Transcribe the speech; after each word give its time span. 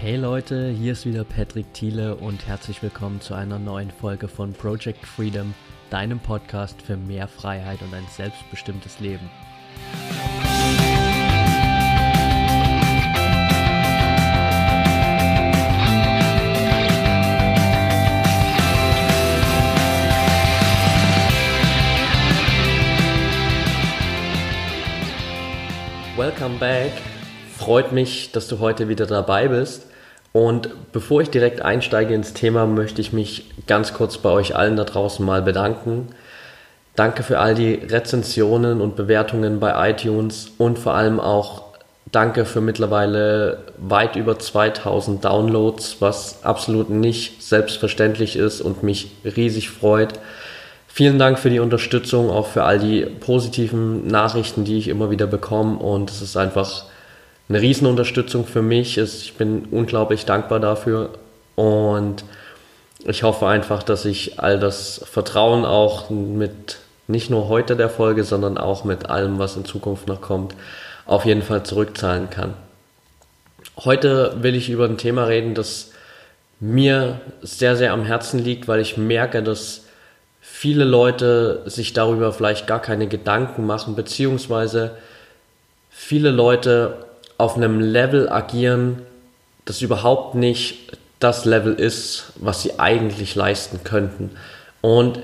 Hey 0.00 0.16
Leute, 0.16 0.70
hier 0.70 0.92
ist 0.92 1.04
wieder 1.04 1.24
Patrick 1.24 1.74
Thiele 1.74 2.16
und 2.16 2.46
herzlich 2.46 2.82
willkommen 2.82 3.20
zu 3.20 3.34
einer 3.34 3.58
neuen 3.58 3.90
Folge 3.90 4.28
von 4.28 4.54
Project 4.54 5.04
Freedom, 5.04 5.52
deinem 5.90 6.18
Podcast 6.18 6.80
für 6.80 6.96
mehr 6.96 7.28
Freiheit 7.28 7.82
und 7.82 7.92
ein 7.92 8.06
selbstbestimmtes 8.08 8.98
Leben. 8.98 9.28
Welcome 26.16 26.56
back. 26.58 27.09
Freut 27.60 27.92
mich, 27.92 28.32
dass 28.32 28.48
du 28.48 28.58
heute 28.58 28.88
wieder 28.88 29.04
dabei 29.04 29.48
bist. 29.48 29.84
Und 30.32 30.70
bevor 30.92 31.20
ich 31.20 31.28
direkt 31.28 31.60
einsteige 31.60 32.14
ins 32.14 32.32
Thema, 32.32 32.64
möchte 32.64 33.02
ich 33.02 33.12
mich 33.12 33.50
ganz 33.66 33.92
kurz 33.92 34.16
bei 34.16 34.30
euch 34.30 34.56
allen 34.56 34.76
da 34.76 34.84
draußen 34.84 35.22
mal 35.22 35.42
bedanken. 35.42 36.08
Danke 36.96 37.22
für 37.22 37.38
all 37.38 37.54
die 37.54 37.74
Rezensionen 37.74 38.80
und 38.80 38.96
Bewertungen 38.96 39.60
bei 39.60 39.90
iTunes 39.90 40.52
und 40.56 40.78
vor 40.78 40.94
allem 40.94 41.20
auch 41.20 41.64
danke 42.10 42.46
für 42.46 42.62
mittlerweile 42.62 43.58
weit 43.76 44.16
über 44.16 44.38
2000 44.38 45.22
Downloads, 45.22 45.96
was 46.00 46.42
absolut 46.42 46.88
nicht 46.88 47.42
selbstverständlich 47.42 48.36
ist 48.36 48.62
und 48.62 48.82
mich 48.82 49.10
riesig 49.36 49.68
freut. 49.68 50.14
Vielen 50.88 51.18
Dank 51.18 51.38
für 51.38 51.50
die 51.50 51.60
Unterstützung, 51.60 52.30
auch 52.30 52.46
für 52.46 52.64
all 52.64 52.78
die 52.78 53.02
positiven 53.02 54.06
Nachrichten, 54.06 54.64
die 54.64 54.78
ich 54.78 54.88
immer 54.88 55.10
wieder 55.10 55.26
bekomme 55.26 55.76
und 55.76 56.10
es 56.10 56.22
ist 56.22 56.38
einfach 56.38 56.84
eine 57.50 57.60
Riesenunterstützung 57.60 58.46
für 58.46 58.62
mich. 58.62 58.96
Ich 58.96 59.34
bin 59.34 59.66
unglaublich 59.72 60.24
dankbar 60.24 60.60
dafür 60.60 61.10
und 61.56 62.24
ich 63.04 63.24
hoffe 63.24 63.48
einfach, 63.48 63.82
dass 63.82 64.04
ich 64.04 64.38
all 64.38 64.58
das 64.58 65.04
Vertrauen 65.10 65.64
auch 65.64 66.10
mit 66.10 66.78
nicht 67.08 67.28
nur 67.28 67.48
heute 67.48 67.74
der 67.74 67.90
Folge, 67.90 68.22
sondern 68.22 68.56
auch 68.56 68.84
mit 68.84 69.10
allem, 69.10 69.40
was 69.40 69.56
in 69.56 69.64
Zukunft 69.64 70.06
noch 70.06 70.20
kommt, 70.20 70.54
auf 71.06 71.24
jeden 71.24 71.42
Fall 71.42 71.64
zurückzahlen 71.64 72.30
kann. 72.30 72.54
Heute 73.76 74.36
will 74.42 74.54
ich 74.54 74.70
über 74.70 74.84
ein 74.84 74.98
Thema 74.98 75.24
reden, 75.24 75.54
das 75.54 75.90
mir 76.60 77.20
sehr, 77.42 77.74
sehr 77.74 77.92
am 77.92 78.04
Herzen 78.04 78.38
liegt, 78.38 78.68
weil 78.68 78.78
ich 78.78 78.96
merke, 78.96 79.42
dass 79.42 79.86
viele 80.40 80.84
Leute 80.84 81.62
sich 81.64 81.94
darüber 81.94 82.32
vielleicht 82.32 82.68
gar 82.68 82.80
keine 82.80 83.08
Gedanken 83.08 83.66
machen, 83.66 83.96
beziehungsweise 83.96 84.92
viele 85.90 86.30
Leute 86.30 87.09
auf 87.40 87.56
einem 87.56 87.80
Level 87.80 88.28
agieren, 88.28 89.02
das 89.64 89.82
überhaupt 89.82 90.34
nicht 90.34 90.98
das 91.18 91.44
Level 91.44 91.74
ist, 91.74 92.32
was 92.36 92.62
sie 92.62 92.78
eigentlich 92.78 93.34
leisten 93.34 93.82
könnten. 93.84 94.30
Und 94.80 95.20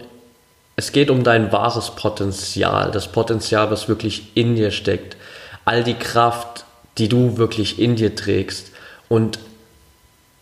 es 0.76 0.92
geht 0.92 1.10
um 1.10 1.24
dein 1.24 1.52
wahres 1.52 1.90
Potenzial, 1.90 2.90
das 2.90 3.08
Potenzial, 3.08 3.70
was 3.70 3.88
wirklich 3.88 4.32
in 4.34 4.56
dir 4.56 4.70
steckt, 4.70 5.16
all 5.64 5.84
die 5.84 5.94
Kraft, 5.94 6.64
die 6.98 7.08
du 7.08 7.38
wirklich 7.38 7.78
in 7.78 7.96
dir 7.96 8.14
trägst 8.14 8.72
und 9.08 9.38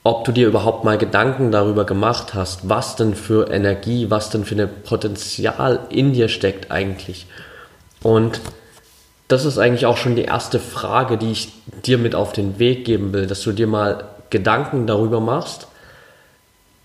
ob 0.03 0.25
du 0.25 0.33
dir 0.33 0.47
überhaupt 0.47 0.85
mal 0.85 0.99
Gedanken 0.99 1.51
darüber 1.51 1.85
gemacht 1.85 2.35
hast, 2.35 2.69
was 2.69 2.95
denn 2.95 3.15
für 3.15 3.51
Energie, 3.51 4.11
was 4.11 4.29
denn 4.29 4.45
für 4.45 4.55
ein 4.55 4.69
Potenzial 4.85 5.81
in 5.89 6.13
dir 6.13 6.29
steckt 6.29 6.71
eigentlich. 6.71 7.27
Und 8.03 8.41
das 9.29 9.45
ist 9.45 9.59
eigentlich 9.59 9.87
auch 9.87 9.97
schon 9.97 10.17
die 10.17 10.25
erste 10.25 10.61
Frage, 10.61 11.17
die 11.17 11.33
ich 11.33 11.53
dir 11.85 11.99
mit 11.99 12.15
auf 12.15 12.33
den 12.33 12.59
Weg 12.59 12.85
geben 12.85 13.13
will, 13.13 13.27
dass 13.27 13.43
du 13.43 13.53
dir 13.53 13.67
mal 13.67 14.05
Gedanken 14.31 14.87
darüber 14.87 15.21
machst, 15.21 15.69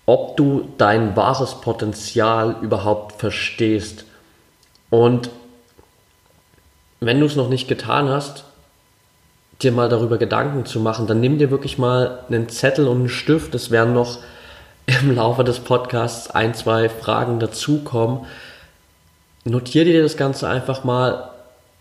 ob 0.06 0.36
du 0.36 0.68
dein 0.78 1.16
wahres 1.16 1.60
Potenzial 1.60 2.56
überhaupt 2.62 3.20
verstehst. 3.20 4.04
Und 4.88 5.30
wenn 7.00 7.20
du 7.20 7.26
es 7.26 7.36
noch 7.36 7.48
nicht 7.48 7.68
getan 7.68 8.08
hast, 8.08 8.44
dir 9.62 9.72
mal 9.72 9.88
darüber 9.88 10.18
Gedanken 10.18 10.64
zu 10.64 10.80
machen, 10.80 11.06
dann 11.06 11.20
nimm 11.20 11.38
dir 11.38 11.50
wirklich 11.50 11.78
mal 11.78 12.20
einen 12.28 12.48
Zettel 12.48 12.88
und 12.88 12.98
einen 12.98 13.08
Stift. 13.08 13.54
Es 13.54 13.70
werden 13.70 13.94
noch 13.94 14.18
im 14.86 15.14
Laufe 15.14 15.44
des 15.44 15.60
Podcasts 15.60 16.30
ein, 16.30 16.54
zwei 16.54 16.88
Fragen 16.88 17.38
dazukommen. 17.38 18.26
Notier 19.44 19.84
dir 19.84 20.02
das 20.02 20.16
Ganze 20.16 20.48
einfach 20.48 20.84
mal 20.84 21.29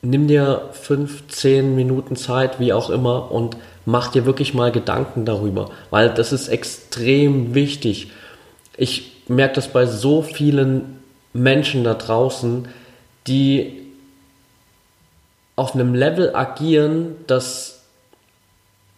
nimm 0.02 0.28
dir 0.28 0.70
fünf, 0.72 1.28
zehn 1.28 1.76
Minuten 1.76 2.16
Zeit, 2.16 2.60
wie 2.60 2.74
auch 2.74 2.90
immer, 2.90 3.32
und 3.32 3.58
mach 3.86 4.10
dir 4.10 4.26
wirklich 4.26 4.54
mal 4.54 4.72
Gedanken 4.72 5.26
darüber, 5.26 5.70
weil 5.90 6.10
das 6.10 6.32
ist 6.32 6.48
extrem 6.48 7.54
wichtig. 7.54 8.12
Ich 8.78 9.24
merke 9.28 9.56
das 9.56 9.68
bei 9.68 9.86
so 9.86 10.22
vielen 10.22 11.00
Menschen 11.34 11.84
da 11.84 11.94
draußen, 11.94 12.68
die 13.28 13.80
auf 15.56 15.76
einem 15.76 15.94
Level 15.94 16.36
agieren, 16.36 17.16
das 17.28 17.81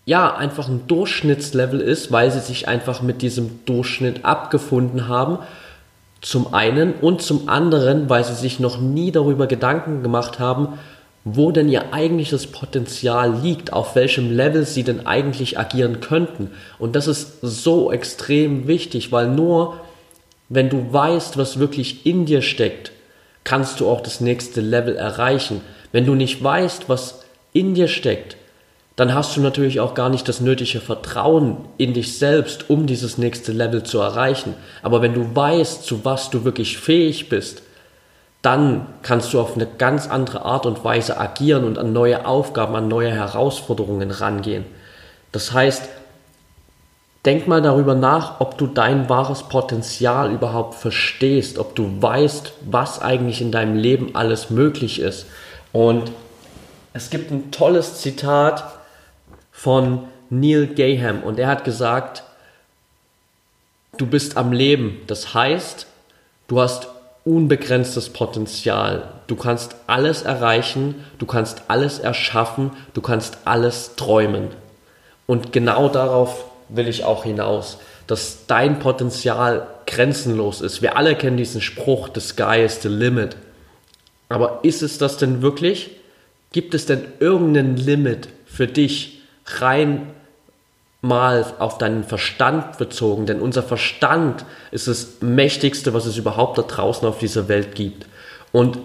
ja 0.05 0.35
einfach 0.35 0.67
ein 0.67 0.87
Durchschnittslevel 0.87 1.79
ist, 1.79 2.11
weil 2.11 2.31
sie 2.31 2.39
sich 2.39 2.67
einfach 2.67 3.01
mit 3.01 3.21
diesem 3.21 3.65
Durchschnitt 3.65 4.25
abgefunden 4.25 5.07
haben 5.07 5.39
zum 6.21 6.53
einen 6.53 6.93
und 6.93 7.21
zum 7.21 7.49
anderen, 7.49 8.09
weil 8.09 8.23
sie 8.23 8.35
sich 8.35 8.59
noch 8.59 8.79
nie 8.79 9.11
darüber 9.11 9.47
Gedanken 9.47 10.03
gemacht 10.03 10.39
haben, 10.39 10.79
wo 11.23 11.51
denn 11.51 11.69
ihr 11.69 11.93
eigentliches 11.93 12.47
Potenzial 12.47 13.39
liegt, 13.41 13.73
auf 13.73 13.95
welchem 13.95 14.31
Level 14.31 14.65
sie 14.65 14.83
denn 14.83 15.05
eigentlich 15.05 15.59
agieren 15.59 15.99
könnten. 15.99 16.51
Und 16.79 16.95
das 16.95 17.07
ist 17.07 17.39
so 17.41 17.91
extrem 17.91 18.67
wichtig, 18.67 19.11
weil 19.11 19.29
nur 19.29 19.77
wenn 20.49 20.69
du 20.69 20.91
weißt, 20.91 21.37
was 21.37 21.59
wirklich 21.59 22.05
in 22.05 22.25
dir 22.25 22.41
steckt, 22.41 22.91
kannst 23.43 23.79
du 23.79 23.89
auch 23.89 24.01
das 24.01 24.19
nächste 24.19 24.61
Level 24.61 24.95
erreichen. 24.95 25.61
Wenn 25.91 26.05
du 26.05 26.15
nicht 26.15 26.43
weißt, 26.43 26.89
was 26.89 27.23
in 27.53 27.73
dir 27.73 27.87
steckt, 27.87 28.35
dann 28.95 29.13
hast 29.13 29.35
du 29.35 29.41
natürlich 29.41 29.79
auch 29.79 29.93
gar 29.93 30.09
nicht 30.09 30.27
das 30.27 30.41
nötige 30.41 30.81
Vertrauen 30.81 31.57
in 31.77 31.93
dich 31.93 32.17
selbst, 32.17 32.69
um 32.69 32.87
dieses 32.87 33.17
nächste 33.17 33.51
Level 33.51 33.83
zu 33.83 33.99
erreichen. 33.99 34.53
Aber 34.83 35.01
wenn 35.01 35.13
du 35.13 35.33
weißt, 35.33 35.85
zu 35.85 36.03
was 36.03 36.29
du 36.29 36.43
wirklich 36.43 36.77
fähig 36.77 37.29
bist, 37.29 37.63
dann 38.41 38.87
kannst 39.03 39.33
du 39.33 39.39
auf 39.39 39.55
eine 39.55 39.67
ganz 39.67 40.09
andere 40.09 40.43
Art 40.43 40.65
und 40.65 40.83
Weise 40.83 41.19
agieren 41.19 41.63
und 41.63 41.77
an 41.77 41.93
neue 41.93 42.25
Aufgaben, 42.25 42.75
an 42.75 42.87
neue 42.87 43.11
Herausforderungen 43.11 44.11
rangehen. 44.11 44.65
Das 45.31 45.53
heißt, 45.53 45.87
denk 47.23 47.47
mal 47.47 47.61
darüber 47.61 47.93
nach, 47.93 48.41
ob 48.41 48.57
du 48.57 48.67
dein 48.67 49.07
wahres 49.09 49.43
Potenzial 49.43 50.31
überhaupt 50.31 50.75
verstehst, 50.75 51.59
ob 51.59 51.75
du 51.75 52.01
weißt, 52.01 52.53
was 52.69 52.99
eigentlich 52.99 53.41
in 53.41 53.51
deinem 53.51 53.75
Leben 53.75 54.15
alles 54.15 54.49
möglich 54.49 54.99
ist. 54.99 55.27
Und 55.71 56.11
es 56.93 57.09
gibt 57.09 57.31
ein 57.31 57.51
tolles 57.51 58.01
Zitat 58.01 58.80
von 59.61 60.07
Neil 60.31 60.65
Gaham 60.65 61.21
und 61.21 61.37
er 61.37 61.47
hat 61.47 61.65
gesagt, 61.65 62.23
du 63.95 64.07
bist 64.07 64.35
am 64.35 64.53
Leben. 64.53 65.01
Das 65.05 65.35
heißt, 65.35 65.85
du 66.47 66.59
hast 66.59 66.87
unbegrenztes 67.25 68.09
Potenzial. 68.09 69.09
Du 69.27 69.35
kannst 69.35 69.75
alles 69.85 70.23
erreichen, 70.23 70.95
du 71.19 71.27
kannst 71.27 71.61
alles 71.67 71.99
erschaffen, 71.99 72.71
du 72.95 73.01
kannst 73.01 73.37
alles 73.45 73.95
träumen. 73.97 74.47
Und 75.27 75.53
genau 75.53 75.89
darauf 75.89 76.45
will 76.69 76.87
ich 76.87 77.03
auch 77.03 77.23
hinaus, 77.23 77.77
dass 78.07 78.47
dein 78.47 78.79
Potenzial 78.79 79.67
grenzenlos 79.85 80.61
ist. 80.61 80.81
Wir 80.81 80.97
alle 80.97 81.15
kennen 81.15 81.37
diesen 81.37 81.61
Spruch, 81.61 82.09
the 82.15 82.19
sky 82.19 82.63
is 82.65 82.81
the 82.81 82.89
limit. 82.89 83.35
Aber 84.27 84.61
ist 84.63 84.81
es 84.81 84.97
das 84.97 85.17
denn 85.17 85.43
wirklich? 85.43 85.91
Gibt 86.51 86.73
es 86.73 86.87
denn 86.87 87.05
irgendein 87.19 87.77
Limit 87.77 88.27
für 88.47 88.65
dich 88.65 89.20
rein 89.45 90.07
mal 91.01 91.45
auf 91.57 91.77
deinen 91.77 92.03
Verstand 92.03 92.77
bezogen, 92.77 93.25
denn 93.25 93.41
unser 93.41 93.63
Verstand 93.63 94.45
ist 94.69 94.87
das 94.87 95.21
mächtigste, 95.21 95.93
was 95.93 96.05
es 96.05 96.17
überhaupt 96.17 96.57
da 96.57 96.61
draußen 96.61 97.07
auf 97.07 97.17
dieser 97.17 97.47
Welt 97.47 97.73
gibt. 97.73 98.05
Und 98.51 98.77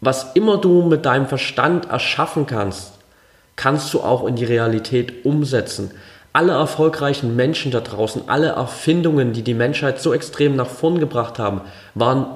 was 0.00 0.34
immer 0.34 0.58
du 0.58 0.82
mit 0.82 1.04
deinem 1.04 1.26
Verstand 1.26 1.90
erschaffen 1.90 2.46
kannst, 2.46 2.92
kannst 3.56 3.92
du 3.92 4.00
auch 4.00 4.24
in 4.26 4.36
die 4.36 4.44
Realität 4.44 5.24
umsetzen. 5.24 5.90
Alle 6.32 6.52
erfolgreichen 6.52 7.34
Menschen 7.34 7.72
da 7.72 7.80
draußen, 7.80 8.28
alle 8.28 8.50
Erfindungen, 8.50 9.32
die 9.32 9.42
die 9.42 9.54
Menschheit 9.54 10.00
so 10.00 10.14
extrem 10.14 10.54
nach 10.54 10.68
vorn 10.68 11.00
gebracht 11.00 11.40
haben, 11.40 11.62
waren 11.94 12.26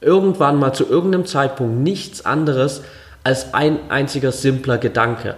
irgendwann 0.00 0.60
mal 0.60 0.72
zu 0.72 0.88
irgendeinem 0.88 1.26
Zeitpunkt 1.26 1.80
nichts 1.80 2.24
anderes 2.24 2.82
als 3.24 3.54
ein 3.54 3.90
einziger 3.90 4.30
simpler 4.30 4.78
Gedanke. 4.78 5.34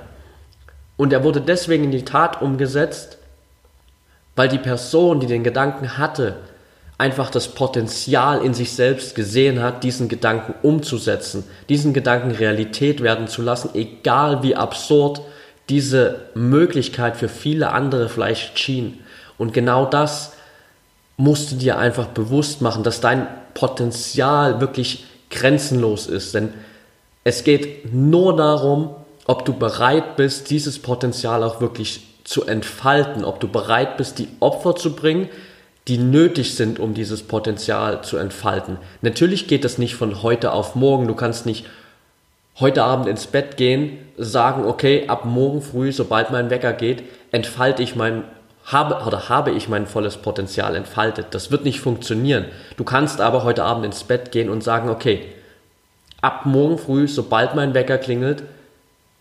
Und 0.96 1.12
er 1.12 1.24
wurde 1.24 1.40
deswegen 1.40 1.84
in 1.84 1.90
die 1.90 2.04
Tat 2.04 2.40
umgesetzt, 2.40 3.18
weil 4.36 4.48
die 4.48 4.58
Person, 4.58 5.20
die 5.20 5.26
den 5.26 5.44
Gedanken 5.44 5.98
hatte, 5.98 6.36
einfach 6.98 7.30
das 7.30 7.48
Potenzial 7.48 8.44
in 8.44 8.54
sich 8.54 8.72
selbst 8.72 9.14
gesehen 9.14 9.62
hat, 9.62 9.82
diesen 9.82 10.08
Gedanken 10.08 10.54
umzusetzen, 10.62 11.44
diesen 11.68 11.92
Gedanken 11.92 12.30
Realität 12.30 13.02
werden 13.02 13.26
zu 13.26 13.42
lassen, 13.42 13.70
egal 13.74 14.42
wie 14.42 14.54
absurd 14.54 15.20
diese 15.68 16.22
Möglichkeit 16.34 17.16
für 17.16 17.28
viele 17.28 17.72
andere 17.72 18.08
vielleicht 18.08 18.58
schien. 18.58 19.00
Und 19.38 19.52
genau 19.52 19.86
das 19.86 20.32
musst 21.16 21.52
du 21.52 21.56
dir 21.56 21.78
einfach 21.78 22.06
bewusst 22.06 22.60
machen, 22.60 22.84
dass 22.84 23.00
dein 23.00 23.26
Potenzial 23.54 24.60
wirklich 24.60 25.04
grenzenlos 25.30 26.06
ist. 26.06 26.34
Denn 26.34 26.52
es 27.24 27.44
geht 27.44 27.92
nur 27.92 28.36
darum, 28.36 28.94
ob 29.26 29.44
du 29.44 29.52
bereit 29.52 30.16
bist, 30.16 30.50
dieses 30.50 30.78
Potenzial 30.78 31.42
auch 31.42 31.60
wirklich 31.60 32.06
zu 32.24 32.46
entfalten, 32.46 33.24
ob 33.24 33.40
du 33.40 33.48
bereit 33.48 33.96
bist, 33.96 34.18
die 34.18 34.28
Opfer 34.40 34.76
zu 34.76 34.94
bringen, 34.94 35.28
die 35.88 35.98
nötig 35.98 36.54
sind, 36.54 36.78
um 36.78 36.94
dieses 36.94 37.22
Potenzial 37.22 38.02
zu 38.02 38.16
entfalten. 38.16 38.78
Natürlich 39.02 39.46
geht 39.46 39.64
das 39.64 39.76
nicht 39.76 39.94
von 39.94 40.22
heute 40.22 40.52
auf 40.52 40.74
morgen. 40.74 41.06
Du 41.06 41.14
kannst 41.14 41.44
nicht 41.44 41.66
heute 42.58 42.84
Abend 42.84 43.06
ins 43.06 43.26
Bett 43.26 43.56
gehen, 43.56 43.98
sagen, 44.16 44.64
okay, 44.64 45.04
ab 45.08 45.24
morgen 45.24 45.60
früh, 45.60 45.92
sobald 45.92 46.30
mein 46.30 46.48
Wecker 46.48 46.72
geht, 46.72 47.02
entfalte 47.32 47.82
ich 47.82 47.96
mein 47.96 48.24
habe 48.64 49.06
oder 49.06 49.28
habe 49.28 49.50
ich 49.50 49.68
mein 49.68 49.86
volles 49.86 50.16
Potenzial 50.16 50.74
entfaltet. 50.74 51.26
Das 51.32 51.50
wird 51.50 51.64
nicht 51.64 51.80
funktionieren. 51.80 52.46
Du 52.78 52.84
kannst 52.84 53.20
aber 53.20 53.44
heute 53.44 53.62
Abend 53.62 53.84
ins 53.84 54.04
Bett 54.04 54.32
gehen 54.32 54.48
und 54.48 54.64
sagen, 54.64 54.88
okay, 54.88 55.20
ab 56.22 56.46
morgen 56.46 56.78
früh, 56.78 57.06
sobald 57.06 57.54
mein 57.54 57.74
Wecker 57.74 57.98
klingelt, 57.98 58.42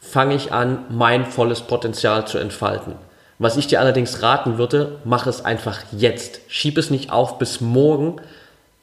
fange 0.04 0.36
ich 0.36 0.52
an, 0.52 0.80
mein 0.90 1.26
volles 1.26 1.62
Potenzial 1.62 2.28
zu 2.28 2.38
entfalten. 2.38 2.96
Was 3.40 3.58
ich 3.58 3.68
dir 3.68 3.80
allerdings 3.80 4.22
raten 4.22 4.58
würde, 4.58 5.00
mach 5.06 5.26
es 5.26 5.44
einfach 5.44 5.80
jetzt. 5.92 6.42
Schieb 6.50 6.78
es 6.78 6.92
nicht 6.92 7.12
auf 7.12 7.40
bis 7.40 7.62
morgen, 7.62 8.18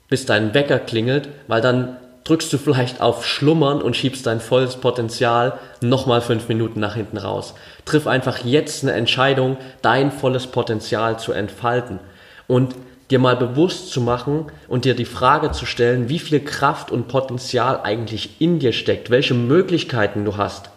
bis 0.09 0.27
dein 0.27 0.55
Wecker 0.55 0.79
klingelt, 0.79 1.29
weil 1.47 1.61
dann 1.61 1.97
drückst 2.25 2.53
du 2.53 2.59
vielleicht 2.59 3.01
auf 3.01 3.25
Schlummern 3.25 3.81
und 3.81 3.97
schiebst 3.97 4.27
dein 4.27 4.41
volles 4.41 4.77
Potenzial 4.77 5.59
nochmal 5.81 6.21
fünf 6.21 6.49
Minuten 6.49 6.81
nach 6.81 6.95
hinten 6.95 7.19
raus. 7.19 7.55
Triff 7.85 8.07
einfach 8.07 8.39
jetzt 8.39 8.83
eine 8.83 8.93
Entscheidung, 8.93 9.57
dein 9.83 10.11
volles 10.11 10.47
Potenzial 10.47 11.19
zu 11.19 11.33
entfalten 11.33 12.01
und 12.49 12.75
dir 13.11 13.19
mal 13.19 13.37
bewusst 13.37 13.91
zu 13.91 14.01
machen 14.01 14.47
und 14.69 14.85
dir 14.85 14.95
die 14.95 15.05
Frage 15.05 15.53
zu 15.53 15.67
stellen, 15.67 16.09
wie 16.09 16.19
viel 16.19 16.41
Kraft 16.41 16.91
und 16.91 17.09
Potenzial 17.09 17.81
eigentlich 17.83 18.41
in 18.41 18.59
dir 18.59 18.73
steckt, 18.73 19.11
welche 19.11 19.35
Möglichkeiten 19.35 20.25
du 20.25 20.37
hast 20.37 20.71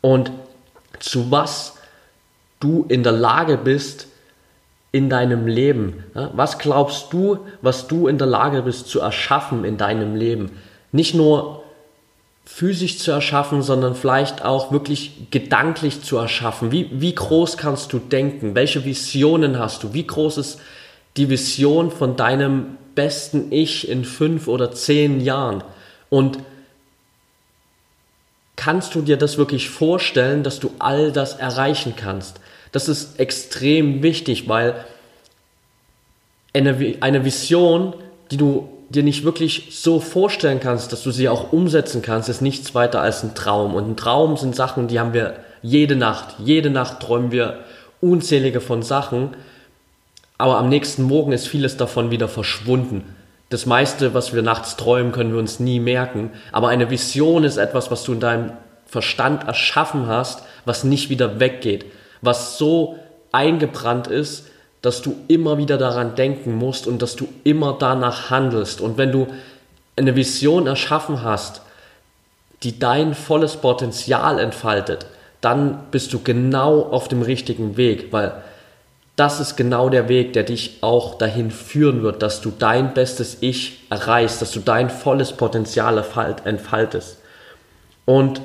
und 0.00 0.30
zu 0.98 1.30
was 1.30 1.74
du 2.60 2.84
in 2.88 3.02
der 3.02 3.12
Lage 3.12 3.56
bist 3.56 4.08
in 4.90 5.10
deinem 5.10 5.46
Leben. 5.46 6.04
Was 6.14 6.58
glaubst 6.58 7.12
du, 7.12 7.38
was 7.62 7.86
du 7.86 8.08
in 8.08 8.18
der 8.18 8.26
Lage 8.26 8.62
bist 8.62 8.88
zu 8.88 9.00
erschaffen 9.00 9.64
in 9.64 9.76
deinem 9.76 10.16
Leben? 10.16 10.50
Nicht 10.92 11.14
nur 11.14 11.62
physisch 12.44 12.98
zu 12.98 13.10
erschaffen, 13.10 13.60
sondern 13.60 13.94
vielleicht 13.94 14.42
auch 14.44 14.72
wirklich 14.72 15.30
gedanklich 15.30 16.02
zu 16.02 16.16
erschaffen. 16.16 16.72
Wie, 16.72 16.88
wie 16.92 17.14
groß 17.14 17.58
kannst 17.58 17.92
du 17.92 17.98
denken? 17.98 18.54
Welche 18.54 18.86
Visionen 18.86 19.58
hast 19.58 19.82
du? 19.82 19.92
Wie 19.92 20.06
groß 20.06 20.38
ist 20.38 20.60
die 21.18 21.28
Vision 21.28 21.90
von 21.90 22.16
deinem 22.16 22.78
besten 22.94 23.52
Ich 23.52 23.88
in 23.88 24.06
fünf 24.06 24.48
oder 24.48 24.72
zehn 24.72 25.20
Jahren? 25.20 25.62
Und 26.08 26.38
kannst 28.58 28.96
du 28.96 29.02
dir 29.02 29.16
das 29.16 29.38
wirklich 29.38 29.70
vorstellen, 29.70 30.42
dass 30.42 30.58
du 30.58 30.72
all 30.80 31.12
das 31.12 31.34
erreichen 31.34 31.94
kannst? 31.96 32.40
Das 32.72 32.88
ist 32.88 33.18
extrem 33.20 34.02
wichtig, 34.02 34.48
weil 34.48 34.84
eine, 36.52 36.96
eine 37.00 37.24
Vision, 37.24 37.94
die 38.32 38.36
du 38.36 38.68
dir 38.88 39.04
nicht 39.04 39.22
wirklich 39.22 39.68
so 39.70 40.00
vorstellen 40.00 40.58
kannst, 40.60 40.92
dass 40.92 41.04
du 41.04 41.12
sie 41.12 41.28
auch 41.28 41.52
umsetzen 41.52 42.02
kannst, 42.02 42.28
ist 42.28 42.42
nichts 42.42 42.74
weiter 42.74 43.00
als 43.00 43.22
ein 43.22 43.36
Traum. 43.36 43.74
Und 43.74 43.90
ein 43.90 43.96
Traum 43.96 44.36
sind 44.36 44.56
Sachen, 44.56 44.88
die 44.88 44.98
haben 44.98 45.14
wir 45.14 45.36
jede 45.62 45.94
Nacht. 45.94 46.34
Jede 46.38 46.70
Nacht 46.70 46.98
träumen 46.98 47.30
wir 47.30 47.60
unzählige 48.00 48.60
von 48.60 48.82
Sachen, 48.82 49.36
aber 50.36 50.58
am 50.58 50.68
nächsten 50.68 51.02
Morgen 51.04 51.30
ist 51.30 51.46
vieles 51.46 51.76
davon 51.76 52.10
wieder 52.10 52.28
verschwunden. 52.28 53.14
Das 53.50 53.64
meiste, 53.64 54.12
was 54.12 54.34
wir 54.34 54.42
nachts 54.42 54.76
träumen, 54.76 55.12
können 55.12 55.32
wir 55.32 55.38
uns 55.38 55.58
nie 55.58 55.80
merken. 55.80 56.30
Aber 56.52 56.68
eine 56.68 56.90
Vision 56.90 57.44
ist 57.44 57.56
etwas, 57.56 57.90
was 57.90 58.04
du 58.04 58.12
in 58.12 58.20
deinem 58.20 58.52
Verstand 58.86 59.46
erschaffen 59.46 60.06
hast, 60.06 60.42
was 60.64 60.84
nicht 60.84 61.08
wieder 61.08 61.40
weggeht. 61.40 61.86
Was 62.20 62.58
so 62.58 62.98
eingebrannt 63.32 64.06
ist, 64.06 64.46
dass 64.82 65.02
du 65.02 65.16
immer 65.28 65.58
wieder 65.58 65.78
daran 65.78 66.14
denken 66.14 66.56
musst 66.56 66.86
und 66.86 67.02
dass 67.02 67.16
du 67.16 67.28
immer 67.44 67.76
danach 67.78 68.30
handelst. 68.30 68.80
Und 68.80 68.98
wenn 68.98 69.12
du 69.12 69.26
eine 69.96 70.14
Vision 70.14 70.66
erschaffen 70.66 71.22
hast, 71.22 71.62
die 72.62 72.78
dein 72.78 73.14
volles 73.14 73.56
Potenzial 73.56 74.38
entfaltet, 74.38 75.06
dann 75.40 75.86
bist 75.90 76.12
du 76.12 76.20
genau 76.20 76.82
auf 76.82 77.08
dem 77.08 77.22
richtigen 77.22 77.76
Weg, 77.76 78.12
weil 78.12 78.42
das 79.18 79.40
ist 79.40 79.56
genau 79.56 79.88
der 79.88 80.08
Weg, 80.08 80.32
der 80.32 80.44
dich 80.44 80.78
auch 80.80 81.18
dahin 81.18 81.50
führen 81.50 82.04
wird, 82.04 82.22
dass 82.22 82.40
du 82.40 82.52
dein 82.56 82.94
bestes 82.94 83.38
Ich 83.40 83.80
erreichst, 83.90 84.40
dass 84.40 84.52
du 84.52 84.60
dein 84.60 84.90
volles 84.90 85.32
Potenzial 85.32 86.04
entfaltest. 86.44 87.18
Und 88.04 88.40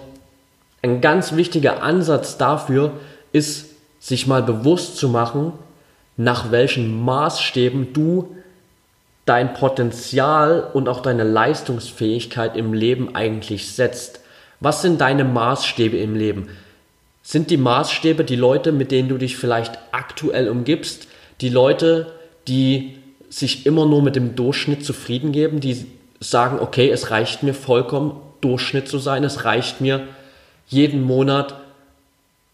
ein 0.81 0.99
ganz 0.99 1.35
wichtiger 1.35 1.83
Ansatz 1.83 2.39
dafür 2.39 2.93
ist, 3.31 3.69
sich 3.99 4.25
mal 4.25 4.41
bewusst 4.41 4.97
zu 4.97 5.09
machen, 5.09 5.53
nach 6.17 6.49
welchen 6.49 7.05
Maßstäben 7.05 7.93
du 7.93 8.35
dein 9.25 9.53
Potenzial 9.53 10.71
und 10.73 10.89
auch 10.89 11.01
deine 11.01 11.23
Leistungsfähigkeit 11.23 12.57
im 12.57 12.73
Leben 12.73 13.15
eigentlich 13.15 13.71
setzt. 13.71 14.21
Was 14.59 14.81
sind 14.81 14.99
deine 14.99 15.23
Maßstäbe 15.23 15.97
im 15.97 16.15
Leben? 16.15 16.49
Sind 17.23 17.49
die 17.49 17.57
Maßstäbe 17.57 18.23
die 18.23 18.35
Leute, 18.35 18.71
mit 18.71 18.91
denen 18.91 19.09
du 19.09 19.17
dich 19.17 19.37
vielleicht 19.37 19.79
aktuell 19.91 20.49
umgibst, 20.49 21.07
die 21.41 21.49
Leute, 21.49 22.11
die 22.47 22.97
sich 23.29 23.65
immer 23.65 23.85
nur 23.85 24.03
mit 24.03 24.15
dem 24.15 24.35
Durchschnitt 24.35 24.85
zufrieden 24.85 25.31
geben, 25.31 25.59
die 25.59 25.85
sagen, 26.19 26.59
okay, 26.59 26.89
es 26.89 27.09
reicht 27.09 27.41
mir 27.41 27.53
vollkommen 27.53 28.19
Durchschnitt 28.41 28.87
zu 28.87 28.99
sein, 28.99 29.23
es 29.23 29.45
reicht 29.45 29.81
mir 29.81 30.07
jeden 30.67 31.01
Monat 31.01 31.55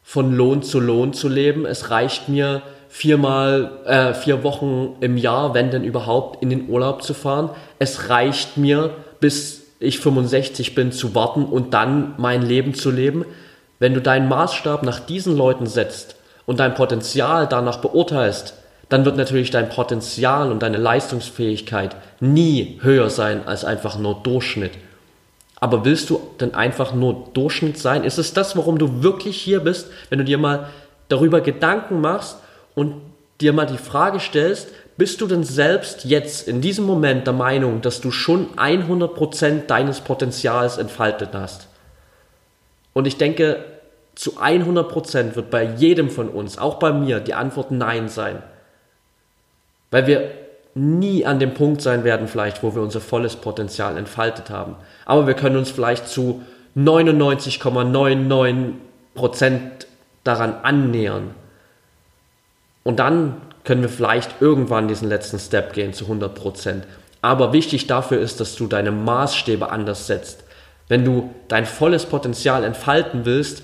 von 0.03 0.33
Lohn 0.33 0.63
zu 0.63 0.79
Lohn 0.79 1.13
zu 1.13 1.27
leben, 1.27 1.65
es 1.65 1.89
reicht 1.89 2.29
mir 2.29 2.61
viermal, 2.89 3.71
äh, 3.85 4.13
vier 4.13 4.43
Wochen 4.43 4.95
im 4.99 5.17
Jahr, 5.17 5.53
wenn 5.53 5.69
denn 5.69 5.83
überhaupt, 5.83 6.41
in 6.41 6.49
den 6.49 6.69
Urlaub 6.69 7.03
zu 7.03 7.13
fahren. 7.13 7.51
Es 7.77 8.09
reicht 8.09 8.57
mir, 8.57 8.91
bis 9.19 9.63
ich 9.79 9.99
65 9.99 10.75
bin, 10.75 10.91
zu 10.91 11.13
warten 11.13 11.45
und 11.45 11.73
dann 11.73 12.15
mein 12.17 12.41
Leben 12.41 12.73
zu 12.73 12.89
leben. 12.89 13.25
Wenn 13.79 13.93
du 13.93 14.01
deinen 14.01 14.27
Maßstab 14.27 14.83
nach 14.83 14.99
diesen 14.99 15.37
Leuten 15.37 15.65
setzt 15.65 16.15
und 16.45 16.59
dein 16.59 16.75
Potenzial 16.75 17.47
danach 17.47 17.77
beurteilst, 17.77 18.53
dann 18.89 19.05
wird 19.05 19.15
natürlich 19.15 19.51
dein 19.51 19.69
Potenzial 19.69 20.51
und 20.51 20.61
deine 20.61 20.77
Leistungsfähigkeit 20.77 21.95
nie 22.19 22.79
höher 22.81 23.09
sein 23.09 23.47
als 23.47 23.63
einfach 23.63 23.97
nur 23.97 24.15
Durchschnitt. 24.15 24.73
Aber 25.61 25.85
willst 25.85 26.09
du 26.09 26.19
denn 26.39 26.55
einfach 26.55 26.93
nur 26.93 27.29
Durchschnitt 27.33 27.77
sein? 27.77 28.03
Ist 28.03 28.17
es 28.17 28.33
das, 28.33 28.57
warum 28.57 28.77
du 28.77 29.03
wirklich 29.03 29.39
hier 29.39 29.61
bist, 29.61 29.87
wenn 30.09 30.19
du 30.19 30.25
dir 30.25 30.37
mal 30.37 30.67
darüber 31.07 31.39
Gedanken 31.39 32.01
machst 32.01 32.37
und 32.75 32.95
dir 33.39 33.53
mal 33.53 33.65
die 33.65 33.77
Frage 33.77 34.19
stellst, 34.19 34.69
bist 34.97 35.21
du 35.21 35.27
denn 35.27 35.43
selbst 35.43 36.03
jetzt 36.03 36.47
in 36.47 36.59
diesem 36.59 36.85
Moment 36.85 37.25
der 37.25 37.33
Meinung, 37.33 37.81
dass 37.81 38.01
du 38.01 38.11
schon 38.11 38.47
100% 38.57 39.67
deines 39.67 40.01
Potenzials 40.01 40.77
entfaltet 40.77 41.29
hast? 41.31 41.68
Und 42.93 43.07
ich 43.07 43.17
denke, 43.17 43.63
zu 44.15 44.39
100% 44.39 45.35
wird 45.35 45.49
bei 45.49 45.63
jedem 45.63 46.09
von 46.09 46.29
uns, 46.29 46.57
auch 46.57 46.75
bei 46.75 46.91
mir, 46.91 47.19
die 47.19 47.33
Antwort 47.33 47.71
Nein 47.71 48.09
sein. 48.09 48.41
Weil 49.91 50.07
wir 50.07 50.31
nie 50.75 51.25
an 51.25 51.39
dem 51.39 51.53
Punkt 51.53 51.81
sein 51.81 52.03
werden, 52.03 52.27
vielleicht, 52.27 52.61
wo 52.63 52.75
wir 52.75 52.81
unser 52.81 52.99
volles 53.01 53.37
Potenzial 53.37 53.97
entfaltet 53.97 54.49
haben. 54.49 54.75
Aber 55.05 55.27
wir 55.27 55.35
können 55.35 55.57
uns 55.57 55.71
vielleicht 55.71 56.07
zu 56.07 56.43
99,99% 56.75 59.59
daran 60.23 60.55
annähern. 60.63 61.35
Und 62.83 62.99
dann 62.99 63.41
können 63.63 63.81
wir 63.81 63.89
vielleicht 63.89 64.41
irgendwann 64.41 64.87
diesen 64.87 65.09
letzten 65.09 65.39
Step 65.39 65.73
gehen 65.73 65.93
zu 65.93 66.05
100%. 66.05 66.83
Aber 67.21 67.53
wichtig 67.53 67.87
dafür 67.87 68.19
ist, 68.19 68.39
dass 68.39 68.55
du 68.55 68.67
deine 68.67 68.91
Maßstäbe 68.91 69.69
anders 69.69 70.07
setzt. 70.07 70.43
Wenn 70.89 71.05
du 71.05 71.29
dein 71.47 71.65
volles 71.65 72.05
Potenzial 72.05 72.65
entfalten 72.65 73.23
willst, 73.23 73.63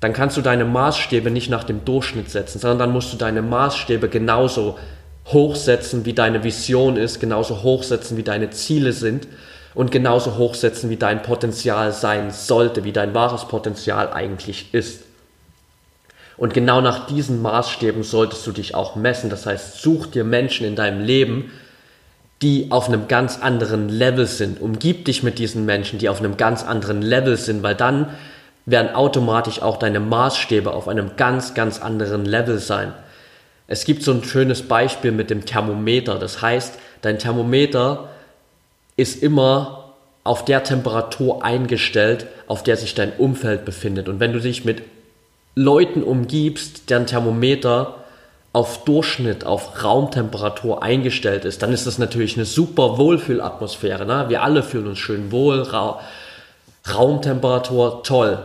dann 0.00 0.12
kannst 0.12 0.36
du 0.36 0.42
deine 0.42 0.64
Maßstäbe 0.64 1.30
nicht 1.30 1.48
nach 1.48 1.64
dem 1.64 1.84
Durchschnitt 1.84 2.30
setzen, 2.30 2.58
sondern 2.58 2.78
dann 2.78 2.92
musst 2.92 3.12
du 3.12 3.16
deine 3.16 3.40
Maßstäbe 3.40 4.08
genauso 4.08 4.78
hochsetzen, 5.26 6.04
wie 6.04 6.12
deine 6.12 6.42
Vision 6.42 6.96
ist, 6.96 7.20
genauso 7.20 7.62
hochsetzen, 7.62 8.16
wie 8.16 8.22
deine 8.22 8.50
Ziele 8.50 8.92
sind 8.92 9.28
und 9.74 9.92
genauso 9.92 10.38
hochsetzen, 10.38 10.90
wie 10.90 10.96
dein 10.96 11.22
Potenzial 11.22 11.92
sein 11.92 12.30
sollte, 12.30 12.82
wie 12.84 12.92
dein 12.92 13.14
wahres 13.14 13.46
Potenzial 13.46 14.12
eigentlich 14.12 14.74
ist. 14.74 15.02
Und 16.36 16.54
genau 16.54 16.80
nach 16.80 17.06
diesen 17.06 17.42
Maßstäben 17.42 18.02
solltest 18.02 18.46
du 18.46 18.52
dich 18.52 18.74
auch 18.74 18.96
messen. 18.96 19.28
Das 19.28 19.44
heißt, 19.44 19.82
such 19.82 20.06
dir 20.06 20.24
Menschen 20.24 20.66
in 20.66 20.74
deinem 20.74 21.04
Leben, 21.04 21.52
die 22.42 22.70
auf 22.70 22.88
einem 22.88 23.06
ganz 23.06 23.38
anderen 23.38 23.88
Level 23.88 24.26
sind. 24.26 24.60
Umgib 24.60 25.04
dich 25.04 25.22
mit 25.22 25.38
diesen 25.38 25.66
Menschen, 25.66 25.98
die 25.98 26.08
auf 26.08 26.20
einem 26.20 26.36
ganz 26.36 26.64
anderen 26.64 27.02
Level 27.02 27.36
sind, 27.36 27.62
weil 27.62 27.74
dann 27.74 28.08
werden 28.66 28.94
automatisch 28.94 29.60
auch 29.60 29.78
deine 29.78 30.00
Maßstäbe 30.00 30.72
auf 30.72 30.88
einem 30.88 31.16
ganz, 31.16 31.54
ganz 31.54 31.80
anderen 31.80 32.24
Level 32.24 32.58
sein. 32.58 32.92
Es 33.66 33.84
gibt 33.84 34.02
so 34.02 34.12
ein 34.12 34.24
schönes 34.24 34.62
Beispiel 34.62 35.12
mit 35.12 35.30
dem 35.30 35.44
Thermometer. 35.44 36.18
Das 36.18 36.40
heißt, 36.40 36.78
dein 37.02 37.18
Thermometer 37.18 38.08
ist 38.96 39.22
immer 39.22 39.94
auf 40.24 40.44
der 40.44 40.62
Temperatur 40.62 41.44
eingestellt, 41.44 42.26
auf 42.46 42.62
der 42.62 42.76
sich 42.76 42.94
dein 42.94 43.12
Umfeld 43.12 43.64
befindet. 43.64 44.08
Und 44.08 44.20
wenn 44.20 44.32
du 44.32 44.40
dich 44.40 44.64
mit 44.64 44.82
Leuten 45.54 46.02
umgibst, 46.02 46.90
deren 46.90 47.06
Thermometer 47.06 47.99
auf 48.52 48.84
Durchschnitt, 48.84 49.44
auf 49.44 49.84
Raumtemperatur 49.84 50.82
eingestellt 50.82 51.44
ist, 51.44 51.62
dann 51.62 51.72
ist 51.72 51.86
das 51.86 51.98
natürlich 51.98 52.36
eine 52.36 52.44
super 52.44 52.98
Wohlfühlatmosphäre. 52.98 54.04
Ne? 54.04 54.24
Wir 54.28 54.42
alle 54.42 54.62
fühlen 54.62 54.88
uns 54.88 54.98
schön 54.98 55.30
wohl, 55.30 55.62
Ra 55.62 56.00
Raumtemperatur 56.92 58.02
toll, 58.02 58.38